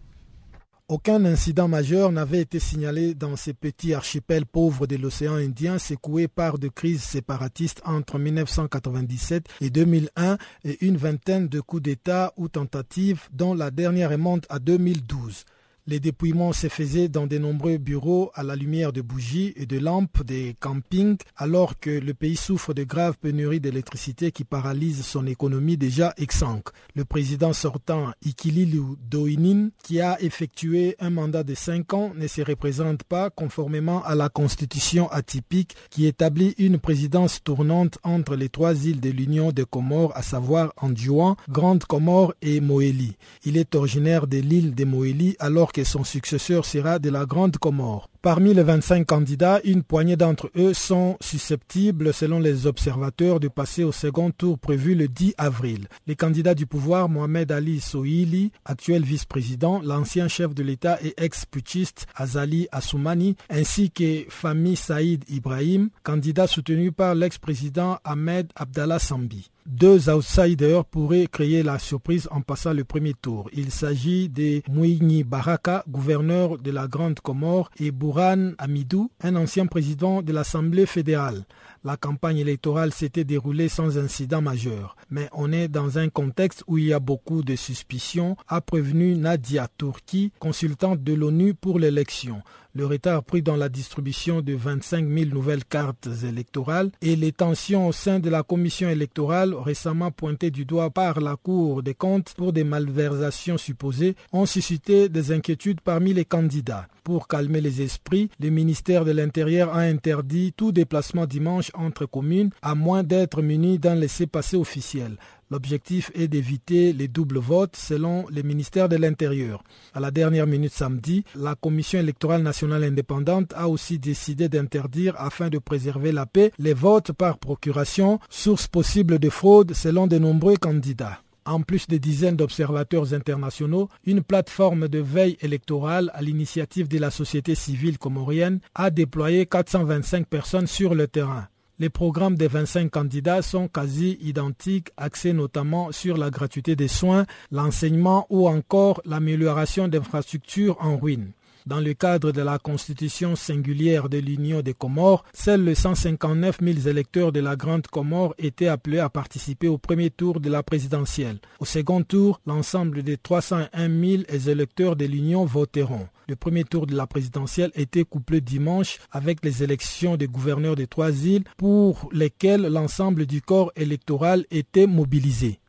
[0.91, 6.27] Aucun incident majeur n'avait été signalé dans ces petits archipels pauvres de l'océan Indien secoués
[6.27, 12.49] par de crises séparatistes entre 1997 et 2001 et une vingtaine de coups d'État ou
[12.49, 15.45] tentatives dont la dernière remonte à 2012.
[15.87, 19.79] Les dépouillements se faisaient dans de nombreux bureaux à la lumière de bougies et de
[19.79, 25.25] lampes des campings alors que le pays souffre de graves pénuries d'électricité qui paralysent son
[25.25, 26.69] économie déjà exsangue.
[26.95, 32.41] Le président sortant Ikililu Doinin, qui a effectué un mandat de cinq ans, ne se
[32.41, 38.85] représente pas conformément à la constitution atypique qui établit une présidence tournante entre les trois
[38.85, 43.17] îles de l'Union des Comores, à savoir Anjouan, Grande Comore et Moélie.
[43.45, 47.57] Il est originaire de l'île de Moélie alors que son successeur sera de la Grande
[47.57, 48.10] Comore.
[48.23, 53.83] Parmi les 25 candidats, une poignée d'entre eux sont susceptibles, selon les observateurs, de passer
[53.83, 55.87] au second tour prévu le 10 avril.
[56.05, 62.05] Les candidats du pouvoir, Mohamed Ali Sohili, actuel vice-président, l'ancien chef de l'État et ex-putschiste
[62.15, 69.49] Azali Assoumani, ainsi que Fami Saïd Ibrahim, candidat soutenu par l'ex-président Ahmed Abdallah Sambi.
[69.67, 73.47] Deux outsiders pourraient créer la surprise en passant le premier tour.
[73.53, 80.21] Il s'agit de Mouini Baraka, gouverneur de la Grande Comore, et Amidou, un ancien président
[80.21, 81.45] de l'Assemblée fédérale.
[81.83, 86.77] La campagne électorale s'était déroulée sans incident majeur, mais on est dans un contexte où
[86.77, 92.41] il y a beaucoup de suspicions, a prévenu Nadia Turki, consultante de l'ONU pour l'élection
[92.73, 97.87] le retard pris dans la distribution de 25 000 nouvelles cartes électorales et les tensions
[97.87, 102.33] au sein de la commission électorale récemment pointées du doigt par la Cour des comptes
[102.37, 106.87] pour des malversations supposées ont suscité des inquiétudes parmi les candidats.
[107.03, 112.51] Pour calmer les esprits, le ministère de l'Intérieur a interdit tout déplacement dimanche entre communes
[112.61, 115.17] à moins d'être muni d'un laissez-passer officiel.
[115.51, 119.61] L'objectif est d'éviter les doubles votes selon le ministère de l'Intérieur.
[119.93, 125.49] À la dernière minute samedi, la Commission électorale nationale indépendante a aussi décidé d'interdire, afin
[125.49, 130.55] de préserver la paix, les votes par procuration, source possible de fraude selon de nombreux
[130.55, 131.19] candidats.
[131.45, 137.11] En plus de dizaines d'observateurs internationaux, une plateforme de veille électorale à l'initiative de la
[137.11, 141.49] société civile comorienne a déployé 425 personnes sur le terrain.
[141.81, 147.25] Les programmes des 25 candidats sont quasi identiques, axés notamment sur la gratuité des soins,
[147.49, 151.31] l'enseignement ou encore l'amélioration d'infrastructures en ruine.
[151.67, 156.87] Dans le cadre de la constitution singulière de l'Union des Comores, seuls les 159 000
[156.87, 161.37] électeurs de la Grande Comore étaient appelés à participer au premier tour de la présidentielle.
[161.59, 166.07] Au second tour, l'ensemble des 301 000 électeurs de l'Union voteront.
[166.27, 170.87] Le premier tour de la présidentielle était couplé dimanche avec les élections des gouverneurs des
[170.87, 175.60] trois îles pour lesquelles l'ensemble du corps électoral était mobilisé.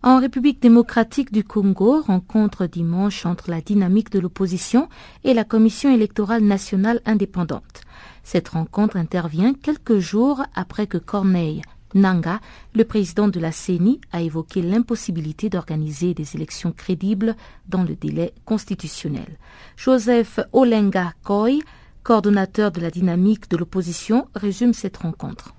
[0.00, 4.88] En République démocratique du Congo, rencontre dimanche entre la dynamique de l'opposition
[5.24, 7.82] et la Commission électorale nationale indépendante.
[8.22, 11.62] Cette rencontre intervient quelques jours après que Corneille
[11.94, 12.38] Nanga,
[12.76, 17.34] le président de la CENI, a évoqué l'impossibilité d'organiser des élections crédibles
[17.68, 19.36] dans le délai constitutionnel.
[19.76, 21.60] Joseph Olenga Koy,
[22.04, 25.54] coordonnateur de la dynamique de l'opposition, résume cette rencontre.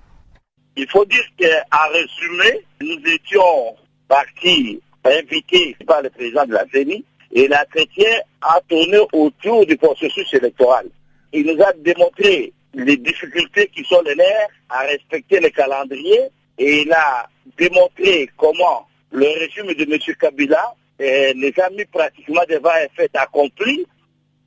[0.76, 3.76] Il faut dire qu'à résumer, nous étions
[4.10, 8.10] parti invité par le président de la CENI et la chrétien
[8.42, 10.88] a tourné autour du processus électoral.
[11.32, 16.22] Il nous a démontré les difficultés qui sont les leurs à respecter le calendrier
[16.58, 20.16] et il a démontré comment le régime de M.
[20.20, 23.86] Kabila eh, les a mis pratiquement devant un fait accompli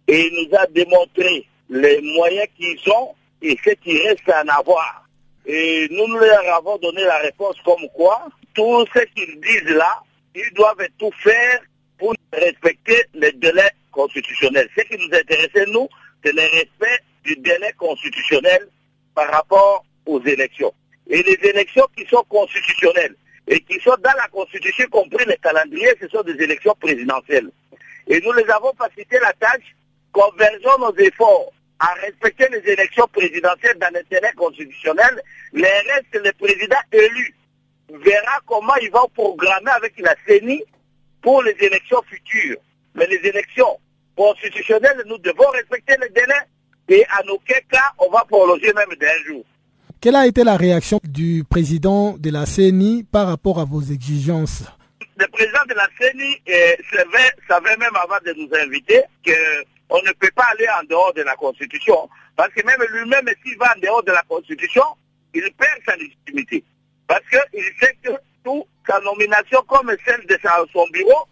[0.07, 4.59] et il nous a démontré les moyens qu'ils ont et ce qui reste à en
[4.59, 5.05] avoir.
[5.45, 10.01] Et nous, nous leur avons donné la réponse comme quoi tout ce qu'ils disent là,
[10.35, 11.61] ils doivent tout faire
[11.97, 14.69] pour respecter les délais constitutionnels.
[14.77, 15.87] Ce qui nous intéressait, nous,
[16.23, 18.67] c'est le respect du délai constitutionnel
[19.15, 20.73] par rapport aux élections.
[21.07, 23.15] Et les élections qui sont constitutionnelles
[23.47, 27.49] et qui sont dans la Constitution, y compris le calendrier, ce sont des élections présidentielles.
[28.07, 29.75] Et nous les avons facilité la tâche,
[30.11, 36.77] convergeant nos efforts à respecter les élections présidentielles dans l'intérêt constitutionnel, les restes, le président
[36.91, 37.35] élu
[37.97, 40.63] verra comment il va programmer avec la CENI
[41.21, 42.57] pour les élections futures.
[42.95, 43.79] Mais les élections
[44.15, 46.33] constitutionnelles, nous devons respecter les délais
[46.89, 49.43] et en aucun cas, on va prolonger même d'un jour.
[50.01, 54.63] Quelle a été la réaction du président de la CENI par rapport à vos exigences?
[55.15, 60.11] Le président de la CENI eh, savait, savait même avant de nous inviter qu'on ne
[60.19, 62.09] peut pas aller en dehors de la Constitution.
[62.35, 64.83] Parce que même lui-même, s'il va en dehors de la Constitution,
[65.33, 66.63] il perd sa légitimité.
[67.07, 68.11] Parce qu'il sait que
[68.43, 70.37] toute sa nomination, comme celle de
[70.71, 71.27] son bureau,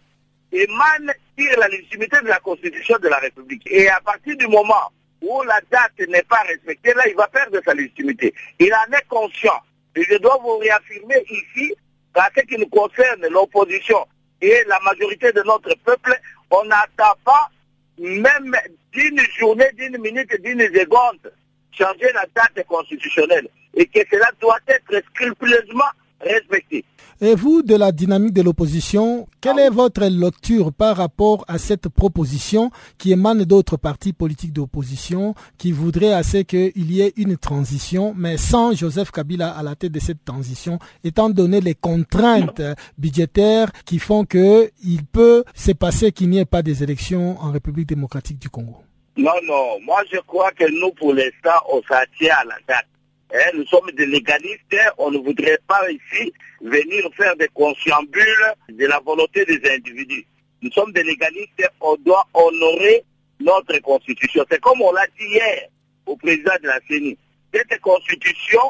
[0.52, 3.64] émane sur la légitimité de la Constitution de la République.
[3.66, 7.60] Et à partir du moment où la date n'est pas respectée, là, il va perdre
[7.64, 8.34] sa légitimité.
[8.60, 9.60] Il en est conscient.
[9.96, 11.74] Et je dois vous réaffirmer ici,
[12.14, 14.06] qu'à ce qui nous concerne, l'opposition
[14.42, 17.50] et la majorité de notre peuple, on n'attend pas
[17.98, 18.56] même
[18.92, 21.32] d'une journée, d'une minute, d'une seconde
[21.72, 26.86] changer la date constitutionnelle et que cela doit être scrupuleusement respecté.
[27.24, 31.88] Et vous, de la dynamique de l'opposition, quelle est votre lecture par rapport à cette
[31.88, 38.16] proposition qui émane d'autres partis politiques d'opposition qui voudraient assez qu'il y ait une transition,
[38.18, 42.64] mais sans Joseph Kabila à la tête de cette transition, étant donné les contraintes
[42.98, 47.88] budgétaires qui font qu'il peut se passer qu'il n'y ait pas des élections en République
[47.88, 48.78] démocratique du Congo?
[49.18, 49.80] Non, non.
[49.82, 52.88] Moi, je crois que nous, pour l'instant, on s'attient à la date.
[53.34, 54.76] Hein, nous sommes des légalistes.
[54.98, 60.26] On ne voudrait pas ici venir faire des consciambules de la volonté des individus.
[60.62, 61.70] Nous sommes des légalistes.
[61.82, 63.04] On doit honorer
[63.40, 64.46] notre constitution.
[64.50, 65.68] C'est comme on l'a dit hier
[66.06, 67.18] au président de la CENI.
[67.54, 68.62] Cette constitution,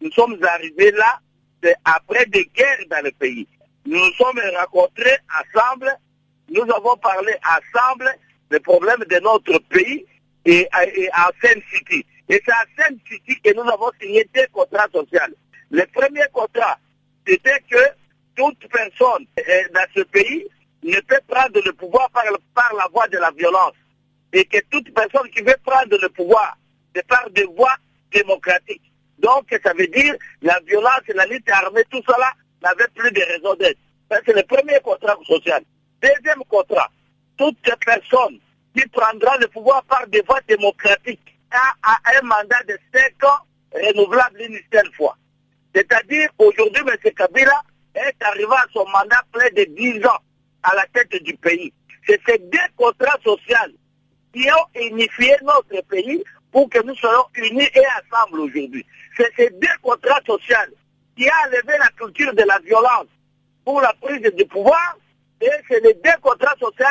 [0.00, 1.20] nous sommes arrivés là,
[1.62, 3.46] c'est après des guerres dans le pays.
[3.86, 5.90] Nous nous sommes rencontrés ensemble,
[6.48, 8.10] nous avons parlé ensemble
[8.52, 10.04] des problèmes de notre pays
[10.44, 10.68] et,
[11.12, 12.06] à Seine City.
[12.28, 15.34] Et c'est à Seine City que nous avons signé des contrats sociaux.
[15.70, 16.78] Le premier contrat,
[17.26, 17.78] c'était que
[18.36, 20.46] toute personne euh, dans ce pays
[20.82, 23.74] ne peut prendre le pouvoir par, la voie de la violence.
[24.32, 26.56] Et que toute personne qui veut prendre le pouvoir,
[26.94, 27.76] c'est par des voies
[28.12, 28.82] démocratiques.
[29.18, 32.32] Donc, ça veut dire la violence et la lutte armée, tout cela
[32.62, 33.78] n'avait plus de raison d'être.
[34.10, 35.62] C'est le premier contrat social.
[36.02, 36.90] Deuxième contrat,
[37.36, 38.38] toute personne
[38.76, 44.40] qui prendra le pouvoir par des voies démocratiques a, un mandat de 5 ans renouvelable
[44.40, 45.16] une seule fois.
[45.74, 47.12] C'est-à-dire, aujourd'hui, M.
[47.12, 47.62] Kabila
[47.94, 50.20] est arrivé à son mandat près de 10 ans
[50.62, 51.72] à la tête du pays.
[52.06, 53.72] C'est ces deux contrats sociaux
[54.32, 58.84] qui ont unifié notre pays pour que nous soyons unis et ensemble aujourd'hui.
[59.16, 60.56] C'est ces deux contrats sociaux
[61.16, 63.06] qui a enlevé la culture de la violence
[63.64, 64.96] pour la prise du pouvoir
[65.40, 66.86] et c'est les deux contrats sociaux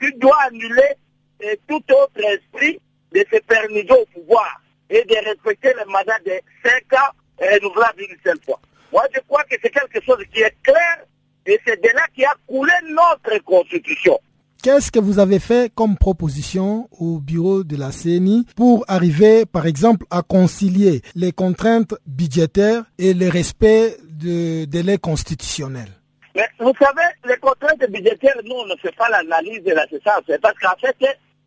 [0.00, 0.94] qui doivent annuler
[1.40, 2.80] eh, tout autre esprit
[3.12, 6.32] de se permettre au pouvoir et de respecter le mandat de
[6.64, 8.60] 5 ans renouvelable une seule fois.
[8.92, 11.04] Moi, je crois que c'est quelque chose qui est clair
[11.46, 14.18] et c'est de là qui a coulé notre constitution.
[14.62, 19.66] Qu'est-ce que vous avez fait comme proposition au bureau de la CNI pour arriver, par
[19.66, 25.92] exemple, à concilier les contraintes budgétaires et le respect de délais constitutionnels?
[26.34, 30.40] Mais vous savez, les contraintes budgétaires, nous, on ne fait pas l'analyse de la C'est
[30.40, 30.96] parce qu'en fait,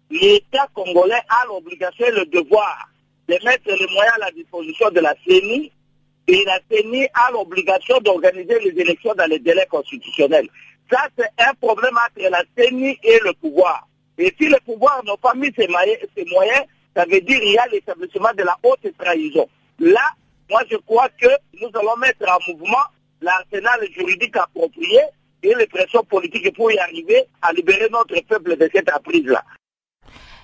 [0.09, 2.89] l'État congolais a l'obligation et le devoir
[3.27, 5.71] de mettre les moyens à la disposition de la CNI
[6.27, 10.47] et la CNI a l'obligation d'organiser les élections dans les délais constitutionnels.
[10.91, 13.87] Ça, c'est un problème entre la CENI et le pouvoir.
[14.17, 16.63] Et si le pouvoir n'a pas mis ses moyens,
[16.95, 19.47] ça veut dire qu'il y a l'établissement de la haute trahison.
[19.79, 20.11] Là,
[20.49, 21.27] moi, je crois que
[21.61, 22.85] nous allons mettre en mouvement
[23.21, 24.99] l'arsenal juridique approprié
[25.43, 29.43] et les pressions politiques pour y arriver à libérer notre peuple de cette emprise-là.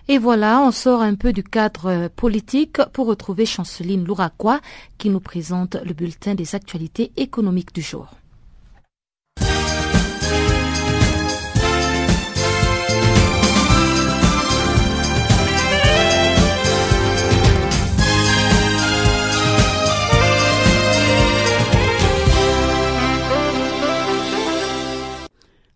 [0.10, 4.60] Et voilà, on sort un peu du cadre politique pour retrouver Chanceline Louraquois
[4.98, 8.10] qui nous présente le bulletin des actualités économiques du jour.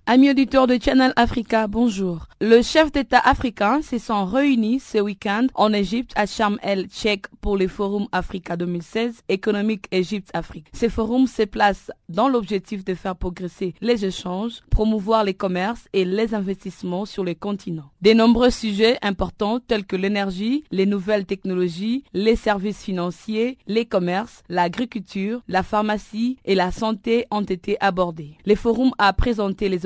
[0.10, 2.28] Amis auditeurs de Channel Africa, bonjour.
[2.40, 7.58] Le chef d'État africain se sont réunis ce week-end en Égypte à Sharm el-Sheikh pour
[7.58, 10.68] le Forum Africa 2016 économique Égypte-Afrique.
[10.72, 16.06] Ce forum se place dans l'objectif de faire progresser les échanges, promouvoir les commerces et
[16.06, 17.90] les investissements sur le continent.
[18.02, 24.44] De nombreux sujets importants tels que l'énergie, les nouvelles technologies, les services financiers, les commerces,
[24.48, 28.38] l'agriculture, la pharmacie et la santé ont été abordés.
[28.46, 29.86] Le forum a présenté les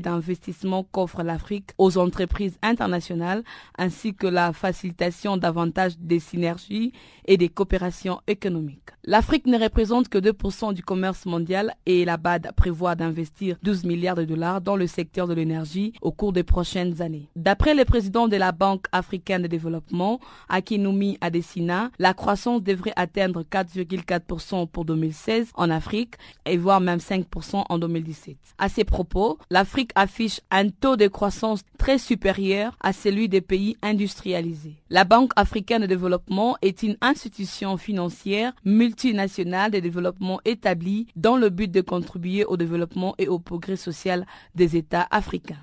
[0.00, 3.44] d'investissement qu'offre l'Afrique aux entreprises internationales
[3.78, 6.92] ainsi que la facilitation davantage des synergies
[7.26, 8.90] et des coopérations économiques.
[9.04, 14.16] L'Afrique ne représente que 2% du commerce mondial et la BAD prévoit d'investir 12 milliards
[14.16, 17.28] de dollars dans le secteur de l'énergie au cours des prochaines années.
[17.36, 20.18] D'après le président de la Banque africaine de développement,
[20.48, 27.64] Akinumi Adesina, la croissance devrait atteindre 4,4% pour 2016 en Afrique et voire même 5%
[27.68, 28.36] en 2017.
[28.58, 33.76] À ces propos, l'Afrique affiche un taux de croissance très supérieur à celui des pays
[33.82, 34.76] industrialisés.
[34.90, 41.48] La Banque africaine de développement est une institution financière multinationale de développement établie dans le
[41.50, 45.56] but de contribuer au développement et au progrès social des États africains.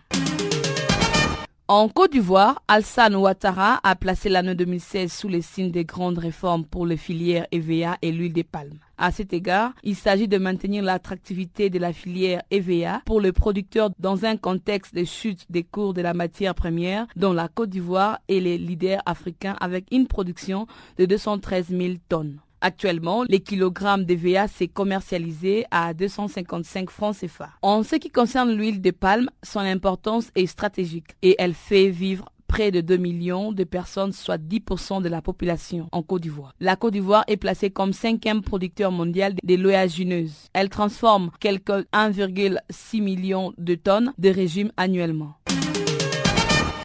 [1.70, 6.66] En Côte d'Ivoire, Alsan Ouattara a placé l'année 2016 sous les signes des grandes réformes
[6.66, 8.80] pour les filières EVA et l'huile des palmes.
[8.98, 13.92] À cet égard, il s'agit de maintenir l'attractivité de la filière EVA pour les producteurs
[13.98, 18.20] dans un contexte de chute des cours de la matière première dont la Côte d'Ivoire
[18.28, 22.40] est les leaders africains avec une production de 213 000 tonnes.
[22.66, 27.50] Actuellement, les kilogrammes de VA s'est commercialisé à 255 francs CFA.
[27.62, 32.30] En ce qui concerne l'huile de palme, son importance est stratégique et elle fait vivre
[32.48, 36.54] près de 2 millions de personnes, soit 10% de la population en Côte d'Ivoire.
[36.62, 40.48] La Côte d'Ivoire est placée comme cinquième producteur mondial de l'oléagineuse.
[40.54, 45.34] Elle transforme quelques 1,6 million de tonnes de régime annuellement.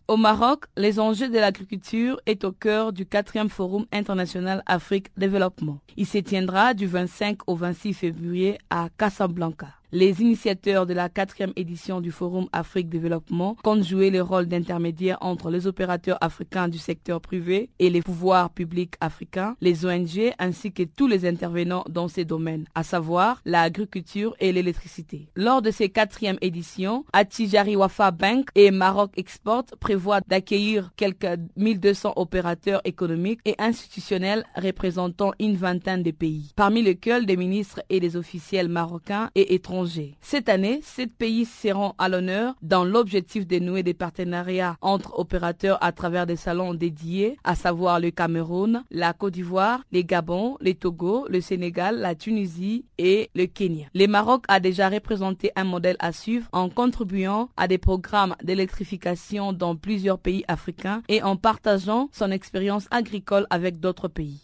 [0.09, 5.81] Au Maroc, les enjeux de l'agriculture est au cœur du quatrième Forum international Afrique Développement.
[5.99, 9.78] Il se tiendra du 25 au 26 février à Casablanca.
[9.91, 15.17] Les initiateurs de la quatrième édition du Forum Afrique Développement comptent jouer le rôle d'intermédiaire
[15.23, 20.73] entre les opérateurs africains du secteur privé et les pouvoirs publics africains, les ONG ainsi
[20.73, 25.31] que tous les intervenants dans ces domaines, à savoir l'agriculture et l'électricité.
[25.35, 32.13] Lors de ces quatrièmes éditions, Atijari Wafa Bank et Maroc Export prévoient d'accueillir quelques 1200
[32.17, 38.17] opérateurs économiques et institutionnels représentant une vingtaine de pays, parmi lesquels des ministres et des
[38.19, 39.78] officiels marocains et étrangers
[40.21, 45.79] cette année, sept pays seront à l'honneur dans l'objectif de nouer des partenariats entre opérateurs
[45.83, 50.75] à travers des salons dédiés, à savoir le Cameroun, la Côte d'Ivoire, les Gabon, les
[50.75, 53.87] Togo, le Sénégal, la Tunisie et le Kenya.
[53.95, 59.53] Le Maroc a déjà représenté un modèle à suivre en contribuant à des programmes d'électrification
[59.53, 64.41] dans plusieurs pays africains et en partageant son expérience agricole avec d'autres pays.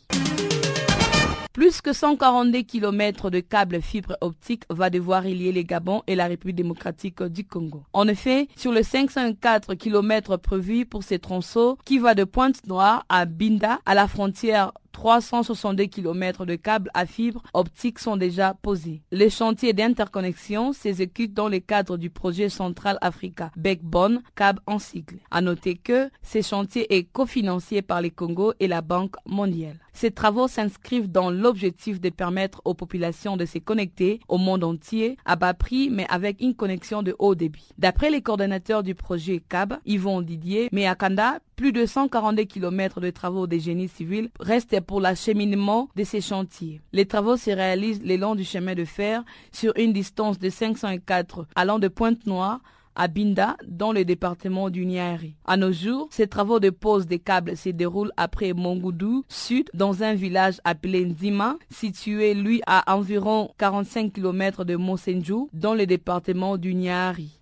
[1.55, 6.27] Plus que 142 km de câbles fibre optique va devoir relier les Gabon et la
[6.27, 7.85] République démocratique du Congo.
[7.93, 13.25] En effet, sur les 504 km prévus pour ces tronçons qui va de Pointe-Noire à
[13.25, 19.03] Binda à la frontière 362 km de câbles à fibre optique sont déjà posés.
[19.11, 25.17] Les chantiers d'interconnexion s'exécutent dans le cadre du projet Central Africa Backbone CAB en cycle.
[25.31, 29.79] À noter que ces chantiers est cofinancé par les Congo et la Banque mondiale.
[29.93, 35.17] Ces travaux s'inscrivent dans l'objectif de permettre aux populations de se connecter au monde entier
[35.25, 37.69] à bas prix mais avec une connexion de haut débit.
[37.79, 43.47] D'après les coordonnateurs du projet CAB, Yvon Didier, Meakanda, plus de 142 km de travaux
[43.47, 46.81] de génie civil restent pour l'acheminement de ces chantiers.
[46.93, 51.47] Les travaux se réalisent le long du chemin de fer sur une distance de 504
[51.55, 52.61] allant de Pointe-Noire
[52.97, 55.35] à Binda, dans le département du Niari.
[55.45, 60.03] À nos jours, ces travaux de pose des câbles se déroulent après Mongoudou Sud, dans
[60.03, 66.57] un village appelé Nzima, situé lui à environ 45 km de Monsenju, dans le département
[66.57, 67.41] du Niari.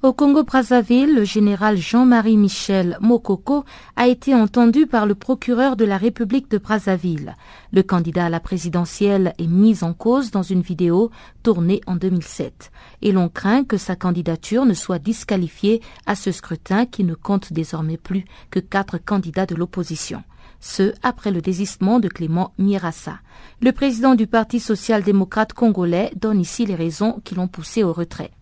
[0.00, 3.64] Au Congo-Brazzaville, le général Jean-Marie Michel Mokoko
[3.96, 7.34] a été entendu par le procureur de la République de Brazzaville.
[7.72, 11.10] Le candidat à la présidentielle est mis en cause dans une vidéo
[11.42, 12.70] tournée en 2007.
[13.02, 17.52] Et l'on craint que sa candidature ne soit disqualifiée à ce scrutin qui ne compte
[17.52, 20.22] désormais plus que quatre candidats de l'opposition
[20.60, 23.20] ce après le désistement de Clément Mirassa.
[23.62, 28.32] Le président du Parti social-démocrate congolais donne ici les raisons qui l'ont poussé au retrait.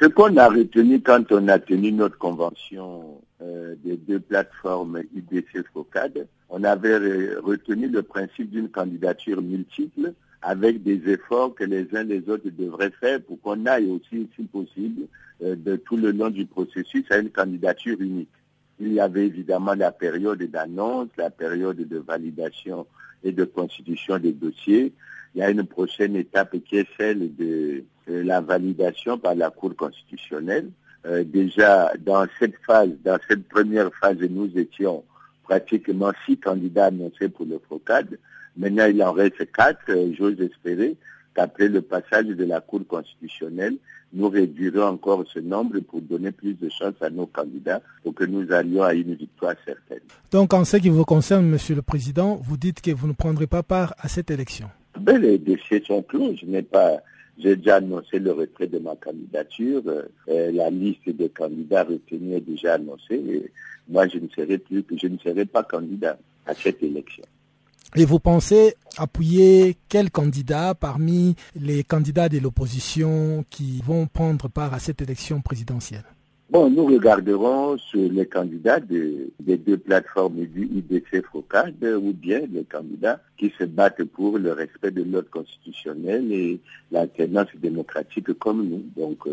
[0.00, 5.62] Ce qu'on a retenu quand on a tenu notre convention euh, des deux plateformes IDC
[5.74, 12.04] Focad, on avait retenu le principe d'une candidature multiple avec des efforts que les uns
[12.04, 15.02] les autres devraient faire pour qu'on aille aussi, si possible,
[15.42, 18.30] euh, de tout le long du processus à une candidature unique.
[18.80, 22.86] Il y avait évidemment la période d'annonce, la période de validation
[23.22, 24.94] et de constitution des dossiers.
[25.34, 29.76] Il y a une prochaine étape qui est celle de la validation par la Cour
[29.76, 30.70] constitutionnelle.
[31.06, 35.04] Euh, déjà, dans cette phase, dans cette première phase, nous étions
[35.44, 38.18] pratiquement six candidats annoncés pour le FOCAD.
[38.56, 39.78] Maintenant, il en reste quatre.
[39.88, 40.96] Euh, j'ose espérer
[41.34, 43.76] qu'après le passage de la Cour constitutionnelle,
[44.12, 48.24] nous réduirons encore ce nombre pour donner plus de chance à nos candidats pour que
[48.24, 50.00] nous allions à une victoire certaine.
[50.32, 53.46] Donc, en ce qui vous concerne, Monsieur le Président, vous dites que vous ne prendrez
[53.46, 54.68] pas part à cette élection.
[54.98, 56.34] Ben, les dossiers sont clos.
[56.36, 57.02] Je n'ai pas
[57.42, 59.82] j'ai déjà annoncé le retrait de ma candidature.
[59.86, 63.14] Euh, la liste des candidats retenus est déjà annoncée.
[63.14, 63.50] Et
[63.88, 67.24] moi, je ne serai plus, je ne serai pas candidat à cette élection.
[67.96, 74.74] Et vous pensez appuyer quel candidat parmi les candidats de l'opposition qui vont prendre part
[74.74, 76.04] à cette élection présidentielle?
[76.50, 82.64] Bon, nous regarderons sur les candidats des deux plateformes du IDC FOCAD ou bien les
[82.64, 86.58] candidats qui se battent pour le respect de l'ordre constitutionnel et
[86.90, 88.82] l'alternance démocratique comme nous.
[88.96, 89.28] Donc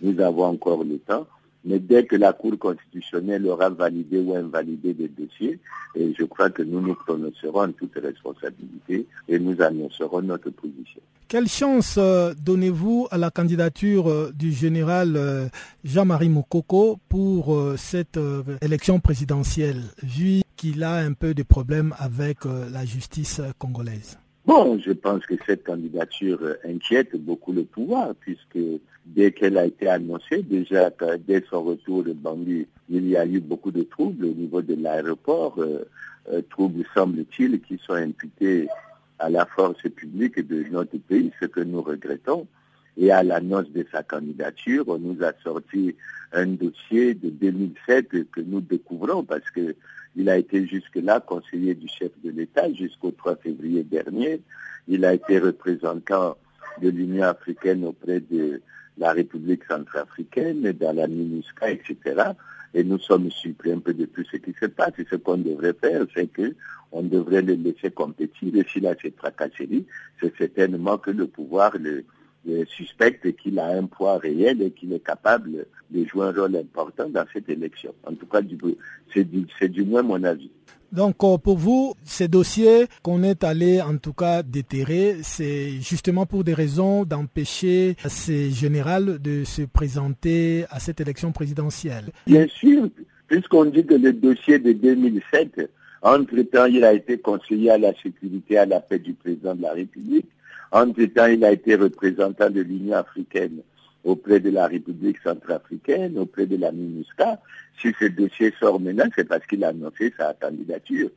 [0.00, 1.26] nous avons encore le temps.
[1.64, 5.58] Mais dès que la Cour constitutionnelle aura validé ou invalidé des dossiers,
[5.94, 11.00] et je crois que nous nous prononcerons en toute responsabilité et nous annoncerons notre position.
[11.28, 15.48] Quelle chance euh, donnez-vous à la candidature euh, du général euh,
[15.82, 18.18] Jean-Marie Moukoko pour cette
[18.60, 24.18] élection présidentielle, vu qu'il a un peu de problèmes avec la justice congolaise?
[24.46, 28.58] Bon, je pense que cette candidature inquiète beaucoup le pouvoir, puisque
[29.06, 30.90] dès qu'elle a été annoncée, déjà
[31.26, 34.74] dès son retour de Bangui, il y a eu beaucoup de troubles au niveau de
[34.74, 35.88] l'aéroport, euh,
[36.30, 38.68] euh, troubles semble-t-il qui sont imputés
[39.18, 42.46] à la force publique de notre pays, ce que nous regrettons.
[42.96, 45.96] Et à l'annonce de sa candidature, on nous a sorti
[46.32, 49.74] un dossier de 2007 que nous découvrons parce que
[50.16, 54.40] il a été jusque-là conseiller du chef de l'État jusqu'au 3 février dernier.
[54.86, 56.36] Il a été représentant
[56.80, 58.62] de l'Union africaine auprès de
[58.98, 61.96] la République centrafricaine, dans la MINUSCA, etc.
[62.74, 64.92] Et nous sommes surpris un peu de tout ce qui se passe.
[64.98, 66.54] Et ce qu'on devrait faire, c'est que
[66.92, 68.54] on devrait le laisser compétir.
[68.54, 69.86] Et s'il a cette tracasseries,
[70.20, 72.04] c'est certainement que le pouvoir le,
[72.68, 77.08] suspecte qu'il a un poids réel et qu'il est capable de jouer un rôle important
[77.08, 77.94] dans cette élection.
[78.06, 78.40] En tout cas,
[79.12, 80.50] c'est du, moins mon avis.
[80.92, 86.24] Donc euh, pour vous, ces dossiers qu'on est allé en tout cas déterrer, c'est justement
[86.24, 92.04] pour des raisons d'empêcher ces généraux de se présenter à cette élection présidentielle.
[92.26, 92.88] Bien sûr,
[93.26, 95.68] puisqu'on dit que le dossier de 2007,
[96.02, 99.62] entre-temps, il a été conseiller à la sécurité et à la paix du président de
[99.62, 100.28] la République.
[100.72, 103.60] Entre-temps, il a été représentant de l'Union africaine
[104.04, 107.40] auprès de la République centrafricaine, auprès de la MINUSCA.
[107.80, 111.10] Si ce dossier sort maintenant, c'est parce qu'il a annoncé sa candidature.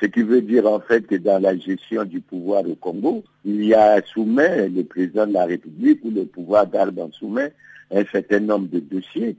[0.00, 3.64] Ce qui veut dire en fait que dans la gestion du pouvoir au Congo, il
[3.64, 7.52] y a soumet le président de la République ou le pouvoir garde en soumet
[7.92, 9.36] un certain nombre de dossiers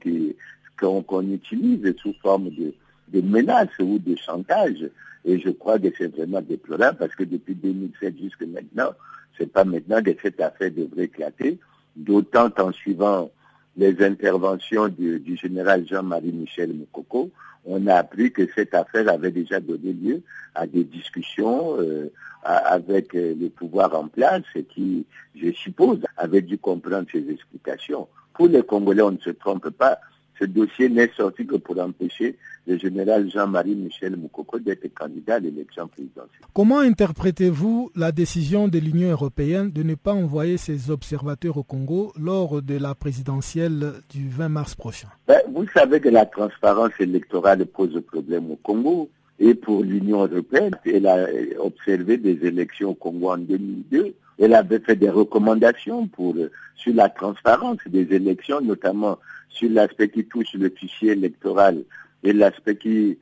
[0.80, 2.72] qu'on utilise sous forme de,
[3.08, 4.88] de menaces ou de chantage.
[5.24, 8.90] Et je crois que c'est vraiment déplorable parce que depuis 2007 jusqu'à maintenant,
[9.38, 11.58] c'est pas maintenant que cette affaire devrait éclater,
[11.96, 13.30] d'autant en suivant
[13.76, 17.30] les interventions du, général Jean-Marie Michel Moukoko,
[17.64, 20.22] on a appris que cette affaire avait déjà donné lieu
[20.54, 22.12] à des discussions euh,
[22.44, 28.06] avec euh, les pouvoirs en place qui, je suppose, avaient dû comprendre ces explications.
[28.34, 29.98] Pour les Congolais, on ne se trompe pas,
[30.38, 35.38] ce dossier n'est sorti que pour empêcher le général Jean-Marie Michel Moukoko d'être candidat à
[35.38, 36.40] l'élection présidentielle.
[36.52, 42.12] Comment interprétez-vous la décision de l'Union européenne de ne pas envoyer ses observateurs au Congo
[42.18, 45.08] lors de la présidentielle du 20 mars prochain?
[45.28, 49.10] Ben, Vous savez que la transparence électorale pose problème au Congo.
[49.40, 51.26] Et pour l'Union européenne, elle a
[51.58, 54.14] observé des élections au Congo en 2002.
[54.38, 56.34] Elle avait fait des recommandations pour,
[56.74, 59.18] sur la transparence des élections, notamment
[59.48, 61.84] sur l'aspect qui touche le fichier électoral
[62.22, 63.18] et l'aspect qui,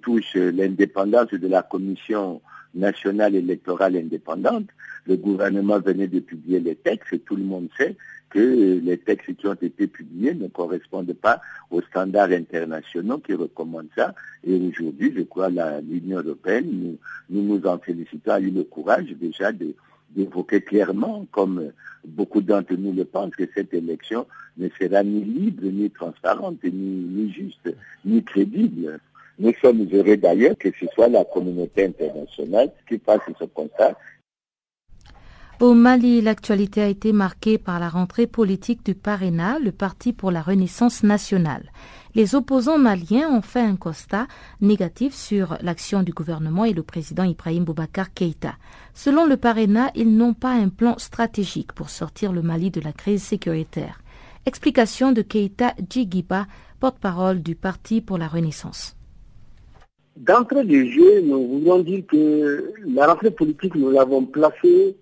[0.00, 2.40] touche l'indépendance de la Commission
[2.72, 4.66] nationale électorale indépendante.
[5.06, 7.96] Le gouvernement venait de publier les textes et tout le monde sait
[8.30, 11.40] que les textes qui ont été publiés ne correspondent pas
[11.72, 14.14] aux standards internationaux qui recommandent ça.
[14.44, 16.98] Et aujourd'hui, je crois, l'Union européenne, nous,
[17.28, 19.74] nous nous en félicitons, a eu le courage déjà de,
[20.14, 21.72] d'évoquer clairement, comme
[22.04, 26.70] beaucoup d'entre nous le pensent, que cette élection ne sera ni libre, ni transparente, ni,
[26.70, 28.98] ni juste, ni crédible.
[29.38, 33.96] Nous sommes heureux d'ailleurs que ce soit la communauté internationale qui fasse ce constat
[35.62, 40.32] au Mali, l'actualité a été marquée par la rentrée politique du PARENA, le Parti pour
[40.32, 41.70] la Renaissance nationale.
[42.16, 44.26] Les opposants maliens ont fait un constat
[44.60, 48.54] négatif sur l'action du gouvernement et le président Ibrahim Boubacar Keïta.
[48.92, 52.92] Selon le PARENA, ils n'ont pas un plan stratégique pour sortir le Mali de la
[52.92, 54.00] crise sécuritaire.
[54.46, 56.48] Explication de Keïta Djigiba,
[56.80, 58.96] porte-parole du Parti pour la Renaissance.
[60.16, 64.96] D'entrée du jeu, nous voulons dire que la rentrée politique, nous l'avons placée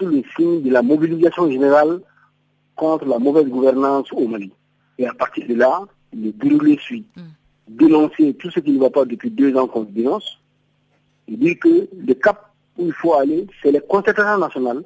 [0.00, 2.00] sous le signe de la mobilisation générale
[2.74, 4.50] contre la mauvaise gouvernance au Mali.
[4.98, 5.82] Et à partir de là,
[6.12, 7.04] le déroulé suit.
[7.16, 7.20] Mm.
[7.68, 10.40] Dénoncer tout ce qui ne va pas depuis deux ans qu'on dénonce,
[11.28, 14.82] et dire que le cap où il faut aller, c'est les concertations nationales,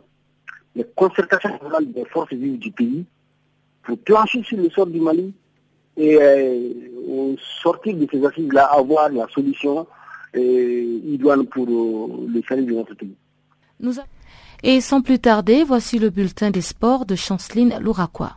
[0.74, 3.06] les concertations nationales des forces vives du pays,
[3.84, 5.32] pour plancher sur le sort du Mali
[5.96, 9.86] et euh, sortir de ces assises-là, avoir la solution
[10.36, 13.14] euh, idoine pour euh, le salut de notre pays.
[13.80, 13.98] Nous
[14.64, 18.34] et sans plus tarder, voici le bulletin des sports de Chanceline Louraquois.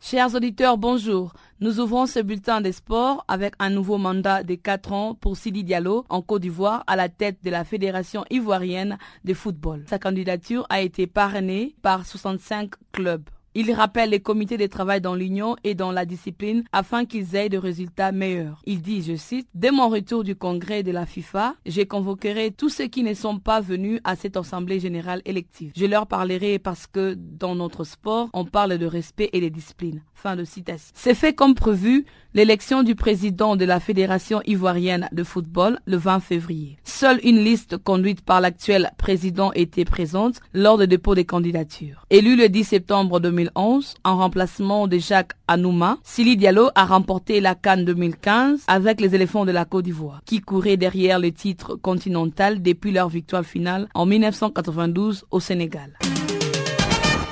[0.00, 1.32] Chers auditeurs, bonjour.
[1.60, 5.64] Nous ouvrons ce bulletin des sports avec un nouveau mandat de 4 ans pour Sidi
[5.64, 9.82] Diallo en Côte d'Ivoire à la tête de la Fédération ivoirienne de football.
[9.88, 13.28] Sa candidature a été parrainée par 65 clubs.
[13.54, 17.48] Il rappelle les comités de travail dans l'Union et dans la discipline afin qu'ils aient
[17.48, 18.60] de résultats meilleurs.
[18.66, 22.68] Il dit, je cite, Dès mon retour du congrès de la FIFA, j'ai convoquerai tous
[22.68, 25.72] ceux qui ne sont pas venus à cette assemblée générale élective.
[25.76, 30.02] Je leur parlerai parce que dans notre sport, on parle de respect et de discipline.
[30.14, 30.92] Fin de citation.
[30.94, 36.20] C'est fait comme prévu l'élection du président de la Fédération ivoirienne de football le 20
[36.20, 36.76] février.
[36.84, 42.04] Seule une liste conduite par l'actuel président était présente lors du dépôt des candidatures.
[42.10, 43.20] Élu le 10 septembre
[43.54, 49.14] 2011 en remplacement de Jacques Anouma, Sili Diallo a remporté la Cannes 2015 avec les
[49.14, 53.88] éléphants de la Côte d'Ivoire, qui couraient derrière le titre continental depuis leur victoire finale
[53.94, 55.92] en 1992 au Sénégal.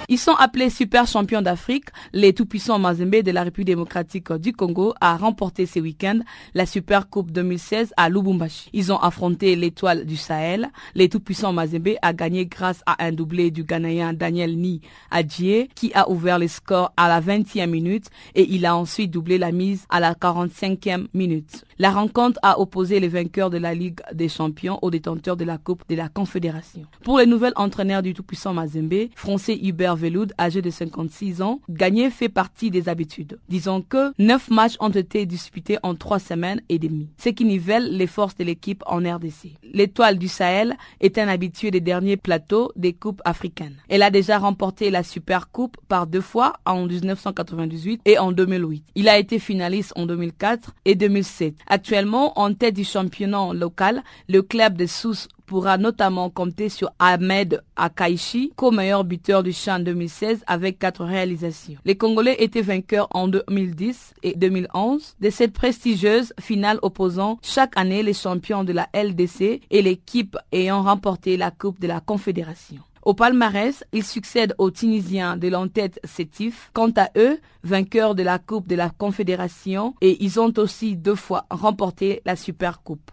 [0.08, 1.86] Ils sont appelés super champions d'Afrique.
[2.12, 6.20] Les tout-puissants Mazembe de la République démocratique du Congo a remporté ce week-end
[6.54, 8.70] la Super Coupe 2016 à Lubumbashi.
[8.72, 10.70] Ils ont affronté l'étoile du Sahel.
[10.94, 14.80] Les tout-puissants Mazembe a gagné grâce à un doublé du Ghanéen Daniel Ni
[15.10, 19.38] Adjie qui a ouvert le score à la 20e minute et il a ensuite doublé
[19.38, 21.65] la mise à la 45e minute.
[21.78, 25.58] La rencontre a opposé les vainqueurs de la Ligue des champions aux détenteurs de la
[25.58, 26.86] Coupe de la Confédération.
[27.04, 32.08] Pour les nouvelles entraîneurs du tout-puissant Mazembe, français Hubert Veloud, âgé de 56 ans, gagner
[32.08, 33.38] fait partie des habitudes.
[33.50, 37.94] Disons que neuf matchs ont été disputés en trois semaines et demie, ce qui nivelle
[37.94, 39.52] les forces de l'équipe en RDC.
[39.74, 43.76] L'étoile du Sahel est un habitué des derniers plateaux des coupes africaines.
[43.90, 48.82] Elle a déjà remporté la Super Coupe par deux fois en 1998 et en 2008.
[48.94, 51.54] Il a été finaliste en 2004 et 2007.
[51.66, 57.62] Actuellement, en tête du championnat local, le club de Sousse pourra notamment compter sur Ahmed
[57.76, 61.76] Akaishi, co-meilleur buteur du champ 2016 avec quatre réalisations.
[61.84, 68.02] Les Congolais étaient vainqueurs en 2010 et 2011 de cette prestigieuse finale opposant chaque année
[68.02, 72.80] les champions de la LDC et l'équipe ayant remporté la Coupe de la Confédération.
[73.06, 76.72] Au palmarès, ils succèdent aux Tunisiens de l'entête Sétif.
[76.72, 81.14] Quant à eux, vainqueurs de la Coupe de la Confédération, et ils ont aussi deux
[81.14, 83.12] fois remporté la Super Coupe.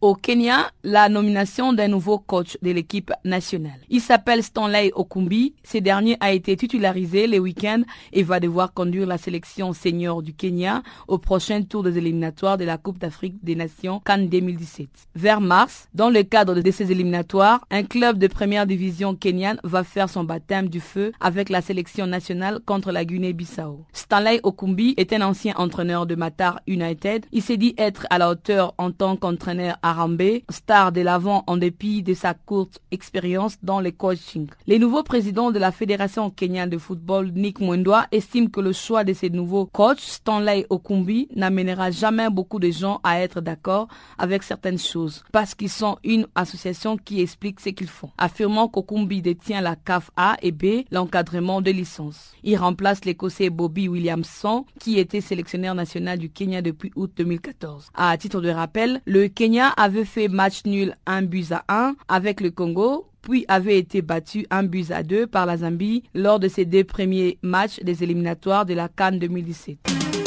[0.00, 3.80] Au Kenya, la nomination d'un nouveau coach de l'équipe nationale.
[3.90, 5.54] Il s'appelle Stanley Okumbi.
[5.64, 7.82] Ce dernier a été titularisé le week-end
[8.12, 12.64] et va devoir conduire la sélection senior du Kenya au prochain tour des éliminatoires de
[12.64, 14.88] la Coupe d'Afrique des Nations Cannes 2017.
[15.16, 19.82] Vers mars, dans le cadre de ces éliminatoires, un club de première division kenyane va
[19.82, 23.84] faire son baptême du feu avec la sélection nationale contre la Guinée-Bissau.
[23.92, 27.26] Stanley Okumbi est un ancien entraîneur de Matar United.
[27.32, 31.56] Il s'est dit être à la hauteur en tant qu'entraîneur Arambe, star de l'avant en
[31.56, 34.46] dépit de sa courte expérience dans le coaching.
[34.66, 39.04] Les nouveaux présidents de la Fédération kenyane de football, Nick Mwendwa, estime que le choix
[39.04, 44.42] de ces nouveaux coachs, Stanley Okumbi, n'amènera jamais beaucoup de gens à être d'accord avec
[44.42, 49.62] certaines choses, parce qu'ils sont une association qui explique ce qu'ils font, affirmant qu'Okumbi détient
[49.62, 52.32] la CAF A et B, l'encadrement de licence.
[52.42, 57.88] Il remplace l'Écossais Bobby Williamson, qui était sélectionneur national du Kenya depuis août 2014.
[57.94, 62.40] À titre de rappel, le Kenya avait fait match nul 1 but à 1 avec
[62.40, 66.48] le Congo, puis avait été battu 1 but à 2 par la Zambie lors de
[66.48, 70.17] ses deux premiers matchs des éliminatoires de la Cannes 2017.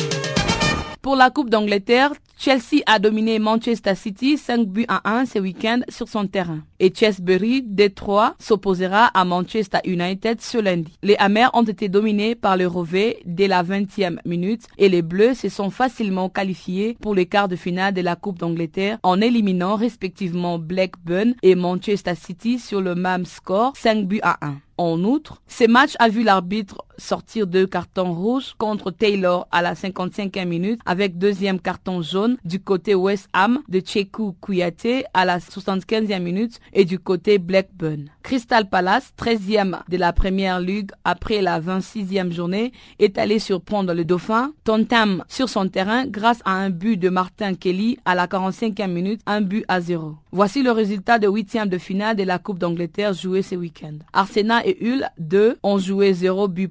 [1.02, 5.80] Pour la Coupe d'Angleterre, Chelsea a dominé Manchester City 5 buts à 1 ce week-end
[5.90, 6.60] sur son terrain.
[6.80, 10.98] Et Chesbury, Détroit, s'opposera à Manchester United ce lundi.
[11.02, 15.34] Les Amers ont été dominés par le Rové dès la 20e minute et les Bleus
[15.34, 19.76] se sont facilement qualifiés pour les quarts de finale de la Coupe d'Angleterre en éliminant
[19.76, 24.56] respectivement Blackburn et Manchester City sur le même score 5 buts à 1.
[24.78, 29.74] En outre, ce match a vu l'arbitre sortir deux cartons rouges contre Taylor à la
[29.74, 35.40] 55e minute avec deuxième carton jaune du côté West Ham de Chekou Kouyaté à la
[35.40, 38.06] 75e minute et du côté Blackburn.
[38.24, 44.06] Crystal Palace, 13e de la première ligue après la 26e journée, est allé surprendre le
[44.06, 48.88] Dauphin, Tontam sur son terrain grâce à un but de Martin Kelly à la 45e
[48.88, 50.16] minute, un but à zéro.
[50.32, 53.96] Voici le résultat de huitième de finale de la Coupe d'Angleterre jouée ce week-end.
[54.14, 56.68] Arsenal et Hull, 2, ont joué 0 but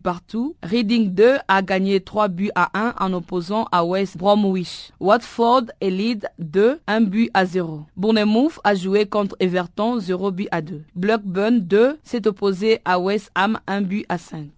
[0.62, 4.90] Reading 2 a gagné 3 buts à 1 en opposant à West Bromwich.
[5.00, 7.84] Watford et Leeds 2, 1 but à 0.
[7.96, 10.82] Bournemouth a joué contre Everton 0 but à 2.
[10.94, 14.48] Blackburn 2 s'est opposé à West Ham 1 but à 5.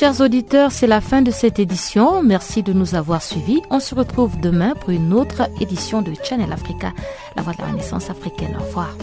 [0.00, 2.22] Chers auditeurs, c'est la fin de cette édition.
[2.22, 3.60] Merci de nous avoir suivis.
[3.68, 6.94] On se retrouve demain pour une autre édition de Channel Africa,
[7.36, 8.56] la voix de la Renaissance africaine.
[8.58, 8.96] Au revoir.